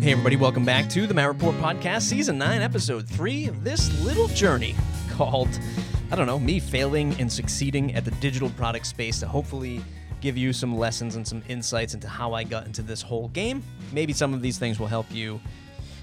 Hey, 0.00 0.12
everybody, 0.12 0.36
welcome 0.36 0.64
back 0.64 0.88
to 0.88 1.06
the 1.06 1.12
Matt 1.12 1.28
Report 1.28 1.54
Podcast, 1.56 2.04
Season 2.04 2.38
9, 2.38 2.62
Episode 2.62 3.06
3 3.06 3.48
of 3.48 3.62
this 3.62 4.02
little 4.02 4.28
journey 4.28 4.74
called, 5.10 5.50
I 6.10 6.16
don't 6.16 6.24
know, 6.26 6.38
me 6.38 6.58
failing 6.58 7.12
and 7.20 7.30
succeeding 7.30 7.94
at 7.94 8.06
the 8.06 8.10
digital 8.12 8.48
product 8.48 8.86
space 8.86 9.20
to 9.20 9.28
hopefully 9.28 9.84
give 10.22 10.38
you 10.38 10.54
some 10.54 10.78
lessons 10.78 11.16
and 11.16 11.28
some 11.28 11.42
insights 11.50 11.92
into 11.92 12.08
how 12.08 12.32
I 12.32 12.44
got 12.44 12.64
into 12.64 12.80
this 12.80 13.02
whole 13.02 13.28
game. 13.28 13.62
Maybe 13.92 14.14
some 14.14 14.32
of 14.32 14.40
these 14.40 14.56
things 14.56 14.80
will 14.80 14.86
help 14.86 15.04
you 15.12 15.38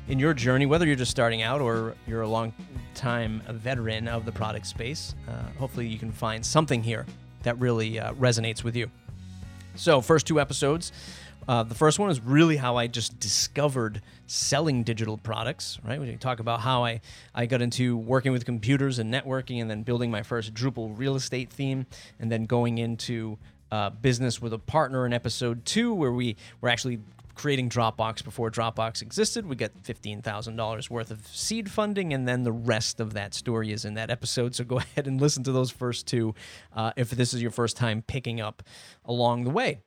in 0.07 0.19
your 0.19 0.35
journey, 0.35 0.67
whether 0.67 0.85
you're 0.85 0.95
just 0.95 1.09
starting 1.09 1.41
out 1.41 1.59
or 1.59 1.95
you're 2.05 2.21
a 2.21 2.29
long 2.29 2.53
time 2.93 3.41
veteran 3.49 4.07
of 4.07 4.25
the 4.25 4.31
product 4.31 4.67
space. 4.67 5.15
Uh, 5.27 5.31
hopefully, 5.57 5.87
you 5.87 5.97
can 5.97 6.11
find 6.11 6.45
something 6.45 6.83
here 6.83 7.07
that 7.41 7.57
really 7.57 7.99
uh, 7.99 8.13
resonates 8.13 8.63
with 8.63 8.75
you. 8.75 8.91
So, 9.75 10.01
first 10.01 10.27
two 10.27 10.39
episodes 10.39 10.91
uh, 11.47 11.63
the 11.63 11.75
first 11.75 11.97
one 11.99 12.09
is 12.09 12.19
really 12.21 12.57
how 12.57 12.75
I 12.75 12.87
just 12.87 13.19
discovered 13.19 14.01
selling 14.25 14.83
digital 14.83 15.17
products, 15.17 15.79
right? 15.83 15.99
We 15.99 16.15
talk 16.17 16.39
about 16.39 16.61
how 16.61 16.83
I, 16.83 17.01
I 17.33 17.45
got 17.45 17.61
into 17.61 17.95
working 17.95 18.31
with 18.31 18.45
computers 18.45 18.99
and 18.99 19.13
networking 19.13 19.61
and 19.61 19.69
then 19.69 19.83
building 19.83 20.11
my 20.11 20.23
first 20.23 20.53
Drupal 20.53 20.97
real 20.97 21.15
estate 21.15 21.49
theme 21.49 21.85
and 22.19 22.31
then 22.31 22.45
going 22.45 22.77
into 22.77 23.37
uh, 23.71 23.89
business 23.89 24.41
with 24.41 24.53
a 24.53 24.59
partner 24.59 25.05
in 25.05 25.13
episode 25.13 25.65
two, 25.65 25.93
where 25.93 26.11
we 26.11 26.35
were 26.61 26.69
actually 26.69 26.99
creating 27.35 27.69
Dropbox 27.69 28.23
before 28.23 28.49
Dropbox 28.49 29.01
existed. 29.01 29.45
We 29.45 29.55
got 29.55 29.71
$15,000 29.83 30.89
worth 30.89 31.11
of 31.11 31.25
seed 31.27 31.69
funding, 31.69 32.13
and 32.13 32.27
then 32.27 32.43
the 32.43 32.51
rest 32.51 32.99
of 32.99 33.13
that 33.13 33.33
story 33.33 33.71
is 33.71 33.85
in 33.85 33.93
that 33.93 34.09
episode. 34.09 34.55
So 34.55 34.63
go 34.63 34.77
ahead 34.95 35.07
and 35.07 35.21
listen 35.21 35.43
to 35.43 35.51
those 35.51 35.71
first 35.71 36.07
two 36.07 36.33
uh, 36.75 36.91
if 36.97 37.11
this 37.11 37.33
is 37.33 37.41
your 37.41 37.51
first 37.51 37.77
time 37.77 38.01
picking 38.01 38.41
up 38.41 38.63
along 39.05 39.43
the 39.43 39.51
way. 39.51 39.81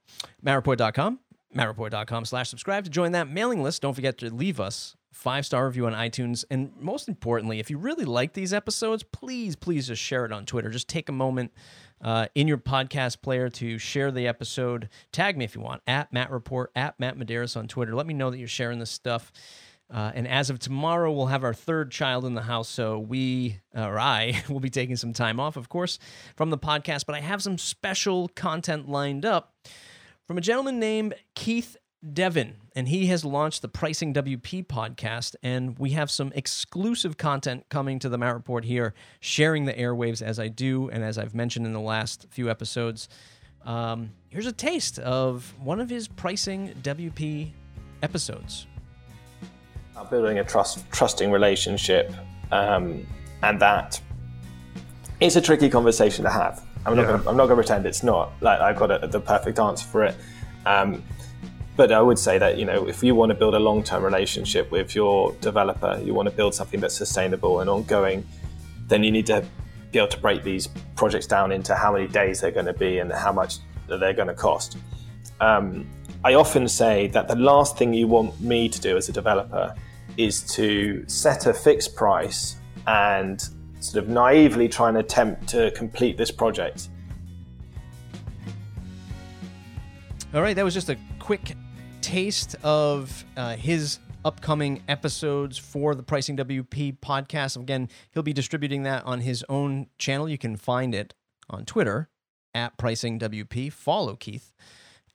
MattReport.com 0.45 1.19
mattreport.com 1.55 2.25
slash 2.25 2.49
subscribe 2.49 2.85
to 2.85 2.91
join 2.91 3.13
that 3.13 3.29
mailing 3.29 3.63
list. 3.63 3.83
Don't 3.83 3.95
forget 3.95 4.19
to 4.19 4.33
leave 4.33 4.61
us 4.61 4.97
five 5.13 5.45
star 5.45 5.67
review 5.67 5.87
on 5.87 5.93
iTunes. 5.93 6.45
And 6.51 6.73
most 6.79 7.09
importantly, 7.09 7.59
if 7.59 7.71
you 7.71 7.79
really 7.79 8.05
like 8.05 8.33
these 8.33 8.53
episodes, 8.53 9.03
please, 9.03 9.57
please 9.57 9.87
just 9.87 10.03
share 10.03 10.25
it 10.25 10.33
on 10.33 10.47
Twitter. 10.47 10.71
Just 10.71 10.89
take 10.89 11.09
a 11.09 11.13
moment 11.13 11.53
uh, 12.03 12.27
in 12.35 12.49
your 12.49 12.59
podcast 12.59 13.21
player 13.21 13.49
to 13.51 13.79
share 13.79 14.11
the 14.11 14.27
episode. 14.27 14.89
Tag 15.13 15.37
me 15.37 15.45
if 15.45 15.55
you 15.55 15.61
want 15.61 15.83
at 15.87 16.13
Matt 16.13 16.31
Report, 16.31 16.71
at 16.75 16.99
Matt 16.99 17.19
Medeiros 17.19 17.57
on 17.57 17.69
Twitter. 17.69 17.95
Let 17.95 18.07
me 18.07 18.15
know 18.15 18.31
that 18.31 18.39
you're 18.39 18.49
sharing 18.49 18.79
this 18.79 18.91
stuff. 18.91 19.33
Uh, 19.93 20.13
and 20.15 20.29
as 20.29 20.51
of 20.51 20.61
tomorrow, 20.61 21.11
we'll 21.11 21.27
have 21.27 21.43
our 21.43 21.53
third 21.53 21.91
child 21.91 22.25
in 22.25 22.35
the 22.35 22.43
house. 22.43 22.69
So 22.69 23.01
we, 23.01 23.59
or 23.75 23.99
I, 23.99 24.41
will 24.49 24.61
be 24.61 24.71
taking 24.71 24.95
some 24.97 25.13
time 25.13 25.41
off, 25.41 25.57
of 25.57 25.69
course, 25.69 25.99
from 26.37 26.51
the 26.51 26.59
podcast. 26.59 27.07
But 27.07 27.17
I 27.17 27.21
have 27.21 27.43
some 27.43 27.59
special 27.59 28.29
content 28.29 28.89
lined 28.89 29.25
up 29.25 29.53
from 30.31 30.39
a 30.39 30.41
gentleman 30.41 30.79
named 30.79 31.13
Keith 31.35 31.77
Devon, 32.13 32.55
and 32.77 32.87
he 32.87 33.09
has 33.09 33.25
launched 33.25 33.63
the 33.63 33.69
Pricing 33.69 34.15
WP 34.15 34.65
podcast. 34.69 35.35
And 35.43 35.77
we 35.77 35.91
have 35.91 36.09
some 36.09 36.31
exclusive 36.37 37.17
content 37.17 37.67
coming 37.69 37.99
to 37.99 38.09
the 38.09 38.17
Matt 38.17 38.35
Report 38.35 38.65
here, 38.65 38.95
sharing 39.19 39.65
the 39.65 39.73
airwaves 39.73 40.23
as 40.23 40.39
I 40.39 40.47
do, 40.47 40.89
and 40.89 41.03
as 41.03 41.19
I've 41.19 41.35
mentioned 41.35 41.67
in 41.67 41.73
the 41.73 41.81
last 41.81 42.29
few 42.31 42.49
episodes. 42.49 43.09
Um, 43.65 44.13
here's 44.29 44.47
a 44.47 44.53
taste 44.53 45.01
of 45.01 45.53
one 45.59 45.81
of 45.81 45.91
his 45.91 46.07
Pricing 46.07 46.75
WP 46.81 47.51
episodes. 48.05 48.69
Building 50.11 50.39
a 50.39 50.45
trust, 50.45 50.89
trusting 50.93 51.33
relationship, 51.33 52.15
um, 52.53 53.05
and 53.43 53.61
that 53.61 54.01
it's 55.19 55.35
a 55.35 55.41
tricky 55.41 55.69
conversation 55.69 56.23
to 56.23 56.31
have. 56.31 56.65
I'm 56.87 56.97
not. 56.97 57.03
Yeah. 57.03 57.17
Gonna, 57.19 57.31
I'm 57.31 57.37
not 57.37 57.47
going 57.47 57.51
to 57.51 57.57
pretend 57.57 57.87
it's 57.87 58.03
not. 58.03 58.33
Like 58.41 58.61
I've 58.61 58.77
got 58.77 59.05
a, 59.05 59.07
the 59.07 59.21
perfect 59.21 59.59
answer 59.59 59.87
for 59.87 60.05
it. 60.05 60.17
Um, 60.67 61.03
but 61.77 61.93
I 61.93 62.01
would 62.01 62.19
say 62.19 62.37
that 62.39 62.59
you 62.59 62.65
know 62.65 62.89
if 62.89 63.03
you 63.03 63.15
want 63.15 63.31
to 63.31 63.35
build 63.35 63.55
a 63.55 63.59
long-term 63.59 64.03
relationship 64.03 64.71
with 64.71 64.95
your 64.95 65.33
developer, 65.41 66.01
you 66.05 66.15
want 66.15 66.29
to 66.29 66.35
build 66.35 66.55
something 66.55 66.81
that's 66.81 66.95
sustainable 66.95 67.61
and 67.61 67.71
ongoing, 67.71 68.27
then 68.89 69.03
you 69.03 69.11
need 69.11 69.27
to 69.27 69.45
be 69.93 69.99
able 69.99 70.09
to 70.09 70.19
break 70.19 70.45
these 70.45 70.69
projects 70.95 71.27
down 71.27 71.53
into 71.53 71.75
how 71.75 71.93
many 71.93 72.07
days 72.07 72.41
they're 72.41 72.51
going 72.51 72.67
to 72.67 72.73
be 72.73 72.99
and 72.99 73.13
how 73.13 73.33
much 73.33 73.59
they're 73.89 74.13
going 74.13 74.29
to 74.29 74.35
cost. 74.35 74.77
Um, 75.41 75.89
I 76.23 76.35
often 76.35 76.69
say 76.69 77.09
that 77.09 77.29
the 77.29 77.37
last 77.37 77.79
thing 77.79 77.95
you 77.95 78.07
want 78.07 78.41
me 78.41 78.69
to 78.69 78.81
do 78.81 78.97
as 78.97 79.09
a 79.09 79.13
developer 79.13 79.75
is 80.17 80.43
to 80.55 81.05
set 81.09 81.47
a 81.47 81.55
fixed 81.55 81.97
price 81.97 82.57
and 82.87 83.49
sort 83.81 84.05
of 84.05 84.11
naively 84.11 84.69
try 84.69 84.89
and 84.89 84.99
attempt 84.99 85.49
to 85.49 85.71
complete 85.73 86.17
this 86.17 86.31
project. 86.31 86.89
All 90.33 90.43
right, 90.43 90.55
that 90.55 90.65
was 90.65 90.75
just 90.75 90.89
a 90.89 90.97
quick 91.19 91.57
taste 92.01 92.55
of 92.63 93.25
uh, 93.37 93.57
his 93.57 93.99
upcoming 94.25 94.83
episodes 94.87 95.59
for 95.59 95.95
the 95.95 96.03
Pricing 96.03 96.37
WP 96.37 96.99
podcast. 97.01 97.57
Again, 97.57 97.89
he'll 98.13 98.23
be 98.23 98.33
distributing 98.33 98.85
that 98.85 99.05
on 99.05 99.21
his 99.21 99.45
own 99.49 99.89
channel. 99.99 100.29
You 100.29 100.39
can 100.39 100.57
find 100.57 100.95
it 100.95 101.15
on 101.49 101.65
Twitter 101.65 102.09
at 102.55 102.77
Pricing 102.79 103.19
WP. 103.19 103.73
Follow 103.73 104.15
Keith 104.15 104.53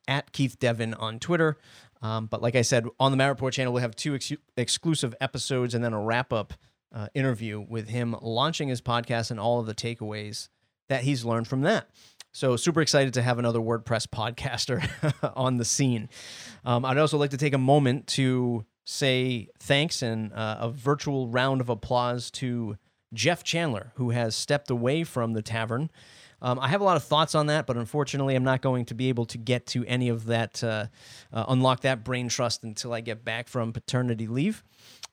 at 0.08 0.32
Keith 0.32 0.60
Devon 0.60 0.94
on 0.96 1.20
Twitter. 1.20 1.58
Um, 2.02 2.28
but 2.28 2.42
like 2.42 2.56
I 2.56 2.62
said, 2.62 2.86
on 3.00 3.12
the 3.12 3.18
Matt 3.18 3.30
Report 3.30 3.54
channel, 3.54 3.74
we'll 3.74 3.82
have 3.82 3.96
two 3.96 4.16
ex- 4.16 4.34
exclusive 4.58 5.16
episodes 5.22 5.74
and 5.74 5.84
then 5.84 5.94
a 5.94 6.00
wrap 6.00 6.34
up 6.34 6.54
uh, 6.94 7.08
interview 7.14 7.60
with 7.60 7.90
him 7.90 8.16
launching 8.22 8.68
his 8.68 8.82
podcast 8.82 9.32
and 9.32 9.40
all 9.40 9.60
of 9.60 9.66
the 9.66 9.76
takeaways 9.76 10.50
that 10.90 11.04
he's 11.04 11.26
learned 11.26 11.48
from 11.48 11.62
that. 11.62 11.90
So, 12.32 12.58
super 12.58 12.82
excited 12.82 13.14
to 13.14 13.22
have 13.22 13.40
another 13.40 13.60
WordPress 13.60 14.08
podcaster 14.08 14.86
on 15.38 15.58
the 15.58 15.64
scene. 15.66 16.10
Um, 16.66 16.84
I'd 16.84 16.98
also 16.98 17.18
like 17.18 17.30
to 17.32 17.38
take 17.38 17.54
a 17.54 17.58
moment 17.58 18.08
to 18.08 18.66
say 18.84 19.48
thanks 19.60 20.02
and 20.02 20.34
uh, 20.34 20.58
a 20.60 20.70
virtual 20.70 21.30
round 21.30 21.62
of 21.62 21.70
applause 21.70 22.30
to 22.32 22.76
Jeff 23.14 23.44
Chandler, 23.44 23.94
who 23.96 24.10
has 24.10 24.36
stepped 24.36 24.70
away 24.70 25.04
from 25.04 25.34
the 25.34 25.42
tavern. 25.42 25.90
Um, 26.42 26.60
I 26.60 26.68
have 26.68 26.82
a 26.82 26.84
lot 26.84 26.98
of 26.98 27.04
thoughts 27.04 27.36
on 27.36 27.48
that, 27.48 27.66
but 27.66 27.78
unfortunately, 27.78 28.36
I'm 28.36 28.44
not 28.44 28.62
going 28.62 28.86
to 28.86 28.94
be 28.94 29.10
able 29.10 29.26
to 29.28 29.38
get 29.38 29.66
to 29.68 29.86
any 29.86 30.10
of 30.10 30.26
that, 30.26 30.64
uh, 30.64 30.88
uh, 31.34 31.46
unlock 31.48 31.82
that 31.82 32.04
brain 32.04 32.30
trust 32.30 32.64
until 32.64 32.94
I 32.94 33.02
get 33.02 33.24
back 33.24 33.48
from 33.48 33.74
paternity 33.74 34.28
leave. 34.28 34.64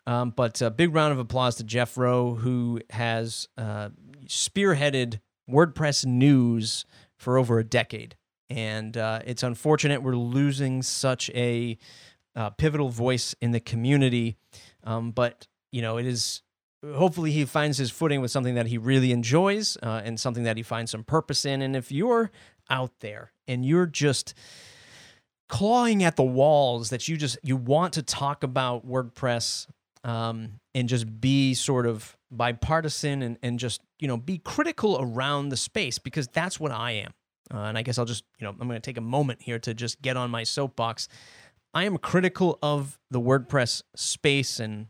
Um, 0.06 0.31
but 0.31 0.60
a 0.60 0.71
big 0.71 0.94
round 0.94 1.12
of 1.12 1.19
applause 1.19 1.56
to 1.56 1.65
Jeff 1.65 1.97
Rowe, 1.97 2.34
who 2.34 2.81
has 2.91 3.49
uh, 3.56 3.91
spearheaded 4.27 5.21
WordPress 5.49 6.05
news 6.05 6.84
for 7.16 7.39
over 7.39 7.59
a 7.59 7.65
decade. 7.65 8.16
And 8.50 8.97
uh, 8.97 9.21
it's 9.25 9.43
unfortunate 9.43 10.03
we're 10.03 10.16
losing 10.16 10.83
such 10.83 11.31
a 11.31 11.78
uh, 12.34 12.50
pivotal 12.50 12.89
voice 12.89 13.34
in 13.41 13.53
the 13.53 13.60
community. 13.60 14.37
Um, 14.84 15.12
but, 15.12 15.47
you 15.71 15.83
know, 15.83 15.99
it 15.99 16.06
is 16.06 16.43
hopefully 16.84 17.31
he 17.31 17.44
finds 17.44 17.78
his 17.78 17.91
footing 17.91 18.20
with 18.20 18.31
something 18.31 18.54
that 18.54 18.66
he 18.66 18.78
really 18.78 19.12
enjoys 19.12 19.76
uh, 19.82 20.03
and 20.04 20.19
something 20.19 20.44
that 20.44 20.56
he 20.56 20.62
finds 20.62 20.91
some 20.91 21.04
purpose 21.04 21.44
in. 21.44 21.62
And 21.62 21.76
if 21.76 21.93
you're 21.93 22.31
out 22.70 22.93
there 23.00 23.32
and 23.47 23.65
you're 23.65 23.87
just 23.87 24.34
clawing 25.48 26.03
at 26.03 26.16
the 26.16 26.22
walls 26.22 26.91
that 26.91 27.09
you 27.09 27.16
just 27.16 27.38
you 27.42 27.56
want 27.56 27.92
to 27.92 28.03
talk 28.03 28.42
about 28.42 28.87
WordPress 28.87 29.66
um, 30.04 30.60
and 30.75 30.88
just 30.88 31.21
be 31.21 31.54
sort 31.54 31.87
of 31.87 32.16
bipartisan 32.31 33.22
and, 33.22 33.38
and 33.42 33.59
just 33.59 33.82
you 34.00 34.09
know 34.09 34.16
be 34.16 34.38
critical 34.38 34.98
around 35.00 35.50
the 35.50 35.56
space 35.56 35.98
because 35.98 36.26
that's 36.28 36.59
what 36.59 36.72
I 36.72 36.92
am. 36.92 37.12
Uh, 37.53 37.65
and 37.65 37.76
I 37.76 37.82
guess 37.82 37.98
I'll 37.98 38.06
just 38.06 38.25
you 38.38 38.47
know 38.47 38.50
I'm 38.59 38.66
going 38.66 38.71
to 38.71 38.81
take 38.81 38.97
a 38.97 39.03
moment 39.03 39.42
here 39.42 39.59
to 39.60 39.75
just 39.75 40.03
get 40.03 40.16
on 40.16 40.31
my 40.31 40.42
soapbox. 40.42 41.09
I 41.75 41.84
am 41.84 41.97
critical 41.98 42.59
of 42.62 42.98
the 43.10 43.21
WordPress 43.21 43.82
space 43.94 44.59
and 44.60 44.87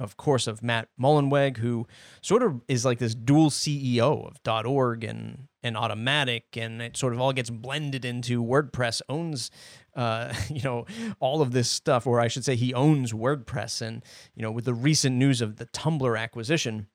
of 0.00 0.16
course 0.16 0.46
of 0.48 0.62
Matt 0.62 0.88
Mullenweg, 1.00 1.58
who 1.58 1.86
sort 2.20 2.42
of 2.42 2.62
is 2.66 2.84
like 2.84 2.98
this 2.98 3.14
dual 3.14 3.50
CEO 3.50 4.28
of 4.28 4.66
.org 4.66 5.04
and 5.04 5.46
and 5.62 5.76
Automattic, 5.76 6.56
and 6.56 6.80
it 6.80 6.96
sort 6.96 7.12
of 7.12 7.20
all 7.20 7.34
gets 7.34 7.50
blended 7.50 8.04
into 8.04 8.42
WordPress 8.42 9.02
owns 9.08 9.50
uh, 9.94 10.32
you 10.48 10.62
know, 10.62 10.86
all 11.18 11.42
of 11.42 11.52
this 11.52 11.70
stuff, 11.70 12.06
or 12.06 12.20
I 12.20 12.28
should 12.28 12.44
say, 12.44 12.56
he 12.56 12.74
owns 12.74 13.12
WordPress. 13.12 13.82
And, 13.82 14.04
you 14.34 14.42
know, 14.42 14.50
with 14.50 14.64
the 14.64 14.74
recent 14.74 15.16
news 15.16 15.40
of 15.40 15.56
the 15.56 15.66
Tumblr 15.66 16.18
acquisition, 16.18 16.86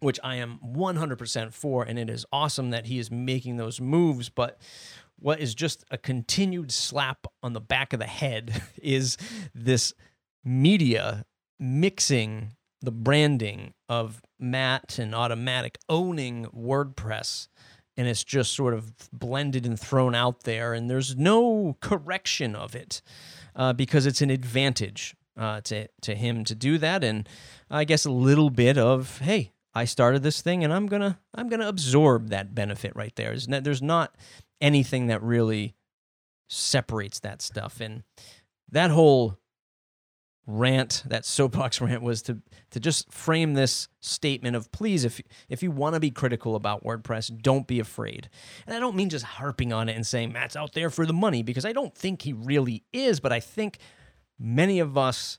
which 0.00 0.18
I 0.24 0.36
am 0.36 0.58
100% 0.64 1.52
for, 1.52 1.82
and 1.84 1.98
it 1.98 2.08
is 2.08 2.24
awesome 2.32 2.70
that 2.70 2.86
he 2.86 2.98
is 2.98 3.10
making 3.10 3.56
those 3.56 3.80
moves. 3.80 4.28
But 4.28 4.60
what 5.18 5.40
is 5.40 5.54
just 5.54 5.84
a 5.90 5.98
continued 5.98 6.72
slap 6.72 7.26
on 7.42 7.52
the 7.52 7.60
back 7.60 7.92
of 7.92 7.98
the 7.98 8.06
head 8.06 8.62
is 8.82 9.16
this 9.54 9.92
media 10.42 11.26
mixing 11.60 12.54
the 12.82 12.90
branding 12.90 13.74
of 13.88 14.22
Matt 14.38 14.98
and 14.98 15.12
Automattic 15.12 15.76
owning 15.88 16.46
WordPress 16.46 17.48
and 18.00 18.08
it's 18.08 18.24
just 18.24 18.54
sort 18.54 18.72
of 18.72 18.94
blended 19.12 19.66
and 19.66 19.78
thrown 19.78 20.14
out 20.14 20.44
there, 20.44 20.72
and 20.72 20.88
there's 20.88 21.16
no 21.16 21.76
correction 21.80 22.56
of 22.56 22.74
it 22.74 23.02
uh, 23.54 23.74
because 23.74 24.06
it's 24.06 24.22
an 24.22 24.30
advantage 24.30 25.14
uh, 25.36 25.60
to 25.60 25.86
to 26.00 26.14
him 26.14 26.42
to 26.44 26.54
do 26.54 26.78
that, 26.78 27.04
and 27.04 27.28
I 27.70 27.84
guess 27.84 28.06
a 28.06 28.10
little 28.10 28.48
bit 28.48 28.78
of 28.78 29.18
hey, 29.18 29.52
I 29.74 29.84
started 29.84 30.22
this 30.22 30.40
thing, 30.40 30.64
and 30.64 30.72
I'm 30.72 30.86
gonna 30.86 31.18
I'm 31.34 31.50
gonna 31.50 31.68
absorb 31.68 32.30
that 32.30 32.54
benefit 32.54 32.96
right 32.96 33.14
there. 33.16 33.30
There's 33.30 33.46
there's 33.46 33.82
not 33.82 34.14
anything 34.62 35.08
that 35.08 35.22
really 35.22 35.74
separates 36.48 37.20
that 37.20 37.42
stuff, 37.42 37.82
and 37.82 38.02
that 38.70 38.90
whole 38.90 39.36
rant, 40.50 41.02
that 41.06 41.24
soapbox 41.24 41.80
rant, 41.80 42.02
was 42.02 42.22
to 42.22 42.38
to 42.70 42.80
just 42.80 43.12
frame 43.12 43.54
this 43.54 43.88
statement 44.00 44.56
of 44.56 44.70
please, 44.72 45.04
if 45.04 45.20
if 45.48 45.62
you 45.62 45.70
want 45.70 45.94
to 45.94 46.00
be 46.00 46.10
critical 46.10 46.54
about 46.54 46.84
WordPress, 46.84 47.42
don't 47.42 47.66
be 47.66 47.80
afraid. 47.80 48.28
And 48.66 48.74
I 48.74 48.80
don't 48.80 48.96
mean 48.96 49.08
just 49.08 49.24
harping 49.24 49.72
on 49.72 49.88
it 49.88 49.96
and 49.96 50.06
saying 50.06 50.32
Matt's 50.32 50.56
out 50.56 50.72
there 50.72 50.90
for 50.90 51.06
the 51.06 51.12
money 51.12 51.42
because 51.42 51.64
I 51.64 51.72
don't 51.72 51.94
think 51.94 52.22
he 52.22 52.32
really 52.32 52.84
is, 52.92 53.20
but 53.20 53.32
I 53.32 53.40
think 53.40 53.78
many 54.38 54.80
of 54.80 54.96
us 54.96 55.38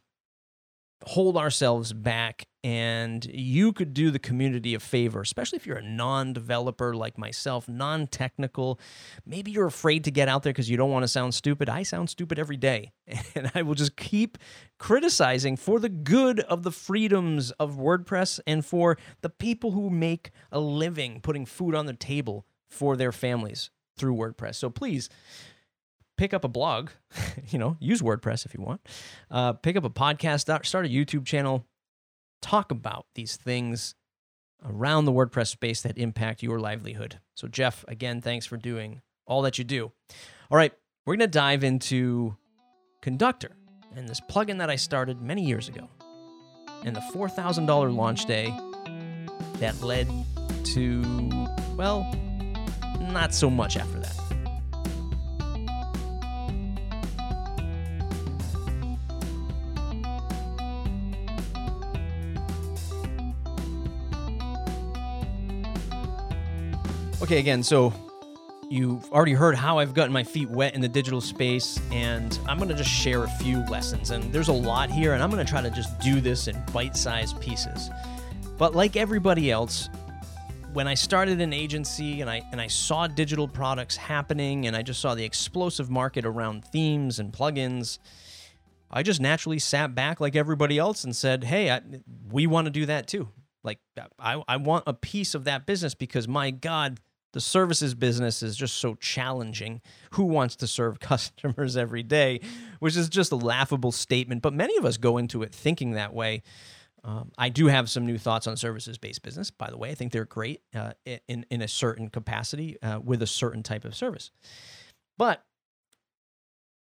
hold 1.03 1.37
ourselves 1.37 1.93
back 1.93 2.47
and 2.63 3.25
you 3.25 3.73
could 3.73 3.93
do 3.93 4.11
the 4.11 4.19
community 4.19 4.75
a 4.75 4.79
favor 4.79 5.21
especially 5.21 5.57
if 5.57 5.65
you're 5.65 5.77
a 5.77 5.81
non-developer 5.81 6.93
like 6.93 7.17
myself 7.17 7.67
non-technical. 7.67 8.79
Maybe 9.25 9.51
you're 9.51 9.65
afraid 9.65 10.03
to 10.03 10.11
get 10.11 10.27
out 10.27 10.43
there 10.43 10.53
because 10.53 10.69
you 10.69 10.77
don't 10.77 10.91
want 10.91 11.03
to 11.03 11.07
sound 11.07 11.33
stupid. 11.33 11.69
I 11.69 11.83
sound 11.83 12.09
stupid 12.09 12.37
every 12.37 12.57
day 12.57 12.91
and 13.35 13.51
i 13.55 13.61
will 13.61 13.75
just 13.75 13.95
keep 13.95 14.37
criticizing 14.77 15.57
for 15.57 15.79
the 15.79 15.89
good 15.89 16.39
of 16.41 16.63
the 16.63 16.71
freedoms 16.71 17.51
of 17.51 17.75
wordpress 17.75 18.39
and 18.45 18.65
for 18.65 18.97
the 19.21 19.29
people 19.29 19.71
who 19.71 19.89
make 19.89 20.31
a 20.51 20.59
living 20.59 21.19
putting 21.21 21.45
food 21.45 21.75
on 21.75 21.85
the 21.85 21.93
table 21.93 22.45
for 22.69 22.95
their 22.95 23.11
families 23.11 23.69
through 23.97 24.15
wordpress. 24.15 24.55
So 24.55 24.69
please 24.69 25.09
pick 26.21 26.35
up 26.35 26.43
a 26.43 26.47
blog, 26.47 26.91
you 27.49 27.57
know, 27.57 27.75
use 27.79 28.03
WordPress 28.03 28.45
if 28.45 28.53
you 28.53 28.61
want. 28.61 28.79
Uh, 29.31 29.53
pick 29.53 29.75
up 29.75 29.83
a 29.83 29.89
podcast, 29.89 30.41
start 30.41 30.85
a 30.85 30.89
YouTube 30.89 31.25
channel, 31.25 31.65
talk 32.43 32.69
about 32.69 33.07
these 33.15 33.37
things 33.37 33.95
around 34.63 35.05
the 35.05 35.11
WordPress 35.11 35.47
space 35.47 35.81
that 35.81 35.97
impact 35.97 36.43
your 36.43 36.59
livelihood. 36.59 37.19
So, 37.33 37.47
Jeff, 37.47 37.83
again, 37.87 38.21
thanks 38.21 38.45
for 38.45 38.55
doing 38.55 39.01
all 39.25 39.41
that 39.41 39.57
you 39.57 39.63
do. 39.63 39.91
All 40.51 40.57
right, 40.57 40.71
we're 41.07 41.15
going 41.15 41.27
to 41.27 41.39
dive 41.39 41.63
into 41.63 42.37
Conductor 43.01 43.53
and 43.95 44.07
this 44.07 44.21
plugin 44.21 44.59
that 44.59 44.69
I 44.69 44.75
started 44.75 45.23
many 45.23 45.43
years 45.43 45.69
ago 45.69 45.89
and 46.85 46.95
the 46.95 46.99
$4,000 46.99 47.95
launch 47.95 48.25
day 48.25 48.55
that 49.53 49.81
led 49.81 50.07
to, 50.65 51.47
well, 51.75 52.05
not 52.99 53.33
so 53.33 53.49
much 53.49 53.75
after 53.75 53.99
that. 53.99 54.20
Okay, 67.31 67.39
again, 67.39 67.63
so 67.63 67.93
you've 68.69 69.09
already 69.09 69.31
heard 69.31 69.55
how 69.55 69.79
I've 69.79 69.93
gotten 69.93 70.11
my 70.11 70.21
feet 70.21 70.49
wet 70.49 70.75
in 70.75 70.81
the 70.81 70.89
digital 70.89 71.21
space, 71.21 71.79
and 71.89 72.37
I'm 72.45 72.59
to 72.59 72.73
just 72.73 72.89
share 72.89 73.23
a 73.23 73.29
few 73.29 73.65
lessons. 73.67 74.11
And 74.11 74.33
there's 74.33 74.49
a 74.49 74.53
lot 74.53 74.91
here, 74.91 75.13
and 75.13 75.23
I'm 75.23 75.31
to 75.31 75.45
try 75.45 75.61
to 75.61 75.69
just 75.69 75.97
do 75.99 76.19
this 76.19 76.49
in 76.49 76.61
bite 76.73 76.97
sized 76.97 77.39
pieces. 77.39 77.89
But 78.57 78.75
like 78.75 78.97
everybody 78.97 79.49
else, 79.49 79.87
when 80.73 80.89
I 80.89 80.93
started 80.93 81.39
an 81.39 81.53
agency 81.53 82.19
and 82.19 82.29
I 82.29 82.41
and 82.51 82.59
I 82.59 82.67
saw 82.67 83.07
digital 83.07 83.47
products 83.47 83.95
happening 83.95 84.67
and 84.67 84.75
I 84.75 84.81
just 84.81 84.99
saw 84.99 85.15
the 85.15 85.23
explosive 85.23 85.89
market 85.89 86.25
around 86.25 86.65
themes 86.65 87.17
and 87.17 87.31
plugins, 87.31 87.99
I 88.91 89.03
just 89.03 89.21
naturally 89.21 89.59
sat 89.59 89.95
back 89.95 90.19
like 90.19 90.35
everybody 90.35 90.77
else 90.77 91.05
and 91.05 91.15
said, 91.15 91.45
"Hey, 91.45 91.71
I, 91.71 91.79
we 92.29 92.45
want 92.45 92.65
to 92.65 92.71
do 92.71 92.87
that 92.87 93.07
too. 93.07 93.29
Like 93.63 93.79
I 94.19 94.43
I 94.49 94.57
want 94.57 94.83
a 94.85 94.93
piece 94.93 95.33
of 95.33 95.45
that 95.45 95.65
business 95.65 95.95
because 95.95 96.27
my 96.27 96.51
god, 96.51 96.99
the 97.33 97.41
services 97.41 97.93
business 97.95 98.43
is 98.43 98.55
just 98.55 98.75
so 98.75 98.95
challenging. 98.95 99.81
Who 100.11 100.25
wants 100.25 100.55
to 100.57 100.67
serve 100.67 100.99
customers 100.99 101.77
every 101.77 102.03
day? 102.03 102.41
Which 102.79 102.97
is 102.97 103.09
just 103.09 103.31
a 103.31 103.35
laughable 103.35 103.91
statement, 103.91 104.41
but 104.41 104.53
many 104.53 104.77
of 104.77 104.85
us 104.85 104.97
go 104.97 105.17
into 105.17 105.43
it 105.43 105.53
thinking 105.53 105.91
that 105.91 106.13
way. 106.13 106.43
Um, 107.03 107.31
I 107.37 107.49
do 107.49 107.67
have 107.67 107.89
some 107.89 108.05
new 108.05 108.17
thoughts 108.17 108.45
on 108.45 108.57
services 108.57 108.97
based 108.97 109.23
business, 109.23 109.49
by 109.49 109.69
the 109.69 109.77
way. 109.77 109.89
I 109.89 109.95
think 109.95 110.11
they're 110.11 110.25
great 110.25 110.61
uh, 110.75 110.91
in, 111.27 111.45
in 111.49 111.61
a 111.61 111.67
certain 111.67 112.09
capacity 112.09 112.79
uh, 112.81 112.99
with 113.03 113.23
a 113.23 113.27
certain 113.27 113.63
type 113.63 113.85
of 113.85 113.95
service. 113.95 114.29
But 115.17 115.43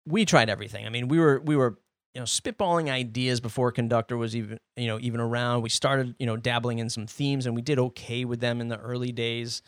we 0.06 0.24
tried 0.24 0.50
everything. 0.50 0.86
I 0.86 0.90
mean, 0.90 1.10
we 1.10 1.20
were, 1.20 1.42
we 1.44 1.58
were, 1.58 1.78
you 2.14 2.22
know, 2.22 2.26
spitballing 2.26 2.90
ideas 2.90 3.42
before 3.42 3.72
Conductor 3.74 4.16
was 4.16 4.36
even, 4.36 4.60
you 4.78 4.88
know, 4.88 4.98
even 5.02 5.20
around. 5.20 5.62
We 5.62 5.70
started, 5.70 6.16
you 6.20 6.26
know, 6.26 6.38
dabbling 6.38 6.80
in 6.80 6.90
some 6.90 7.06
themes 7.06 7.46
and 7.46 7.54
we 7.54 7.62
did 7.62 7.78
okay 7.78 8.24
with 8.24 8.40
them 8.40 8.62
in 8.62 8.70
the 8.70 8.78
early 8.78 9.12
days. 9.12 9.62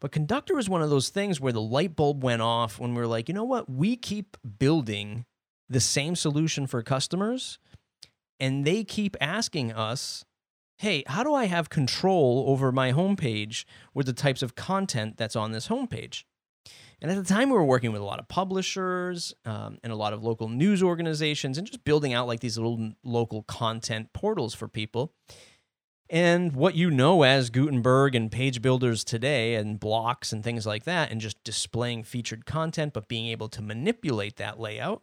But 0.00 0.12
Conductor 0.12 0.54
was 0.54 0.68
one 0.68 0.82
of 0.82 0.90
those 0.90 1.10
things 1.10 1.40
where 1.40 1.52
the 1.52 1.60
light 1.60 1.94
bulb 1.94 2.24
went 2.24 2.42
off 2.42 2.78
when 2.78 2.94
we 2.94 3.02
are 3.02 3.06
like, 3.06 3.28
you 3.28 3.34
know 3.34 3.44
what? 3.44 3.70
We 3.70 3.96
keep 3.96 4.36
building 4.58 5.26
the 5.68 5.80
same 5.80 6.16
solution 6.16 6.66
for 6.66 6.82
customers, 6.82 7.58
and 8.40 8.64
they 8.64 8.82
keep 8.82 9.16
asking 9.20 9.72
us, 9.72 10.24
hey, 10.78 11.04
how 11.06 11.22
do 11.22 11.34
I 11.34 11.44
have 11.44 11.68
control 11.68 12.44
over 12.48 12.72
my 12.72 12.92
homepage 12.92 13.66
with 13.92 14.06
the 14.06 14.14
types 14.14 14.42
of 14.42 14.54
content 14.54 15.18
that's 15.18 15.36
on 15.36 15.52
this 15.52 15.68
homepage? 15.68 16.24
And 17.02 17.10
at 17.10 17.16
the 17.16 17.24
time, 17.24 17.48
we 17.48 17.54
were 17.54 17.64
working 17.64 17.92
with 17.92 18.02
a 18.02 18.04
lot 18.04 18.18
of 18.18 18.28
publishers 18.28 19.32
um, 19.44 19.78
and 19.82 19.92
a 19.92 19.96
lot 19.96 20.12
of 20.12 20.22
local 20.22 20.48
news 20.48 20.82
organizations 20.82 21.56
and 21.56 21.66
just 21.66 21.84
building 21.84 22.12
out 22.12 22.26
like 22.26 22.40
these 22.40 22.58
little 22.58 22.92
local 23.02 23.42
content 23.42 24.12
portals 24.12 24.54
for 24.54 24.68
people. 24.68 25.14
And 26.10 26.56
what 26.56 26.74
you 26.74 26.90
know 26.90 27.22
as 27.22 27.50
Gutenberg 27.50 28.16
and 28.16 28.32
page 28.32 28.60
builders 28.60 29.04
today 29.04 29.54
and 29.54 29.78
blocks 29.78 30.32
and 30.32 30.42
things 30.42 30.66
like 30.66 30.82
that, 30.82 31.12
and 31.12 31.20
just 31.20 31.42
displaying 31.44 32.02
featured 32.02 32.46
content, 32.46 32.94
but 32.94 33.06
being 33.06 33.28
able 33.28 33.48
to 33.50 33.62
manipulate 33.62 34.36
that 34.36 34.58
layout, 34.58 35.02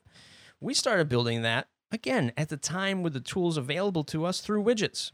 we 0.60 0.74
started 0.74 1.08
building 1.08 1.44
that 1.44 1.70
again 1.94 2.34
at 2.36 2.50
the 2.50 2.58
time 2.58 3.04
with 3.04 3.14
the 3.14 3.22
tools 3.22 3.56
available 3.56 4.04
to 4.04 4.26
us 4.26 4.42
through 4.42 4.66
widgets. 4.66 5.12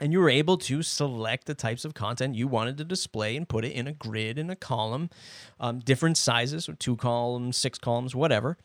And 0.00 0.12
you 0.12 0.18
were 0.18 0.30
able 0.30 0.58
to 0.58 0.82
select 0.82 1.46
the 1.46 1.54
types 1.54 1.84
of 1.84 1.94
content 1.94 2.34
you 2.34 2.48
wanted 2.48 2.76
to 2.78 2.84
display 2.84 3.36
and 3.36 3.48
put 3.48 3.64
it 3.64 3.72
in 3.72 3.86
a 3.86 3.92
grid, 3.92 4.36
in 4.36 4.50
a 4.50 4.56
column, 4.56 5.10
um, 5.60 5.78
different 5.78 6.16
sizes, 6.16 6.64
so 6.64 6.72
two 6.72 6.96
columns, 6.96 7.56
six 7.56 7.78
columns, 7.78 8.16
whatever. 8.16 8.58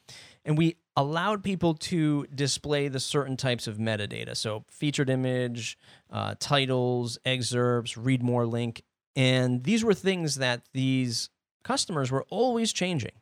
And 0.46 0.58
we 0.58 0.78
allowed 0.96 1.44
people 1.44 1.74
to 1.74 2.28
display 2.28 2.88
the 2.88 3.00
certain 3.00 3.36
types 3.36 3.68
of 3.68 3.78
metadata. 3.78 4.36
So, 4.38 4.64
featured 4.70 5.10
image, 5.10 5.78
uh, 6.12 6.36
titles, 6.40 7.18
excerpts, 7.26 7.98
read 7.98 8.22
more 8.22 8.46
link. 8.46 8.84
And 9.16 9.64
these 9.64 9.84
were 9.84 9.94
things 9.94 10.36
that 10.36 10.64
these 10.74 11.30
customers 11.64 12.12
were 12.12 12.26
always 12.30 12.74
changing. 12.74 13.14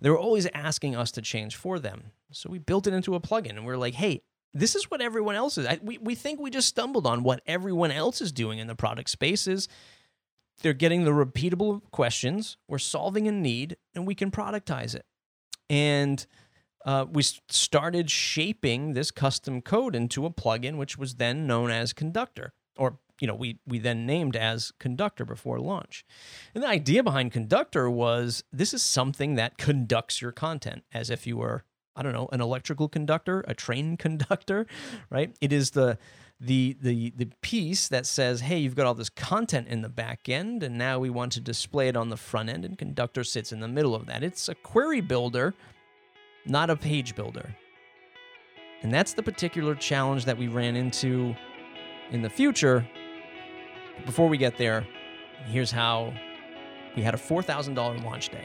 They 0.00 0.10
were 0.10 0.18
always 0.18 0.46
asking 0.54 0.94
us 0.94 1.10
to 1.12 1.22
change 1.22 1.56
for 1.56 1.78
them. 1.78 2.12
So, 2.30 2.50
we 2.50 2.58
built 2.58 2.86
it 2.86 2.94
into 2.94 3.14
a 3.14 3.20
plugin 3.20 3.50
and 3.50 3.66
we 3.66 3.72
are 3.72 3.78
like, 3.78 3.94
hey, 3.94 4.22
this 4.54 4.74
is 4.74 4.90
what 4.90 5.00
everyone 5.00 5.34
else 5.34 5.58
is. 5.58 5.66
I, 5.66 5.78
we, 5.82 5.98
we 5.98 6.14
think 6.14 6.40
we 6.40 6.50
just 6.50 6.68
stumbled 6.68 7.06
on 7.06 7.22
what 7.22 7.42
everyone 7.46 7.90
else 7.90 8.20
is 8.20 8.32
doing 8.32 8.58
in 8.58 8.66
the 8.66 8.74
product 8.74 9.10
spaces. 9.10 9.68
They're 10.62 10.72
getting 10.72 11.04
the 11.04 11.12
repeatable 11.12 11.82
questions, 11.90 12.56
we're 12.66 12.78
solving 12.78 13.28
a 13.28 13.32
need, 13.32 13.76
and 13.94 14.06
we 14.06 14.14
can 14.14 14.30
productize 14.30 14.94
it. 14.94 15.04
And 15.70 16.26
uh, 16.88 17.04
we 17.04 17.22
started 17.22 18.10
shaping 18.10 18.94
this 18.94 19.10
custom 19.10 19.60
code 19.60 19.94
into 19.94 20.24
a 20.24 20.30
plugin, 20.30 20.78
which 20.78 20.96
was 20.96 21.16
then 21.16 21.46
known 21.46 21.70
as 21.70 21.92
Conductor, 21.92 22.54
or 22.78 22.98
you 23.20 23.26
know, 23.26 23.34
we 23.34 23.58
we 23.66 23.78
then 23.78 24.06
named 24.06 24.34
as 24.34 24.72
Conductor 24.78 25.26
before 25.26 25.60
launch. 25.60 26.06
And 26.54 26.64
the 26.64 26.68
idea 26.68 27.02
behind 27.02 27.30
Conductor 27.30 27.90
was 27.90 28.42
this 28.54 28.72
is 28.72 28.82
something 28.82 29.34
that 29.34 29.58
conducts 29.58 30.22
your 30.22 30.32
content 30.32 30.82
as 30.90 31.10
if 31.10 31.26
you 31.26 31.36
were, 31.36 31.62
I 31.94 32.02
don't 32.02 32.14
know, 32.14 32.30
an 32.32 32.40
electrical 32.40 32.88
conductor, 32.88 33.44
a 33.46 33.52
train 33.52 33.96
conductor, 33.98 34.66
right? 35.10 35.36
It 35.42 35.52
is 35.52 35.72
the 35.72 35.98
the 36.40 36.74
the 36.80 37.10
the 37.14 37.28
piece 37.42 37.88
that 37.88 38.06
says, 38.06 38.40
"Hey, 38.40 38.60
you've 38.60 38.76
got 38.76 38.86
all 38.86 38.94
this 38.94 39.10
content 39.10 39.68
in 39.68 39.82
the 39.82 39.90
back 39.90 40.26
end, 40.26 40.62
and 40.62 40.78
now 40.78 40.98
we 40.98 41.10
want 41.10 41.32
to 41.32 41.40
display 41.40 41.88
it 41.88 41.98
on 41.98 42.08
the 42.08 42.16
front 42.16 42.48
end." 42.48 42.64
And 42.64 42.78
Conductor 42.78 43.24
sits 43.24 43.52
in 43.52 43.60
the 43.60 43.68
middle 43.68 43.94
of 43.94 44.06
that. 44.06 44.22
It's 44.22 44.48
a 44.48 44.54
query 44.54 45.02
builder 45.02 45.52
not 46.48 46.70
a 46.70 46.76
page 46.76 47.14
builder. 47.14 47.54
And 48.82 48.92
that's 48.92 49.12
the 49.12 49.22
particular 49.22 49.74
challenge 49.74 50.24
that 50.24 50.38
we 50.38 50.48
ran 50.48 50.76
into 50.76 51.34
in 52.10 52.22
the 52.22 52.30
future. 52.30 52.88
Before 54.06 54.28
we 54.28 54.38
get 54.38 54.56
there, 54.56 54.86
here's 55.46 55.70
how 55.70 56.14
we 56.96 57.02
had 57.02 57.14
a 57.14 57.18
$4,000 57.18 58.04
launch 58.04 58.28
day. 58.28 58.44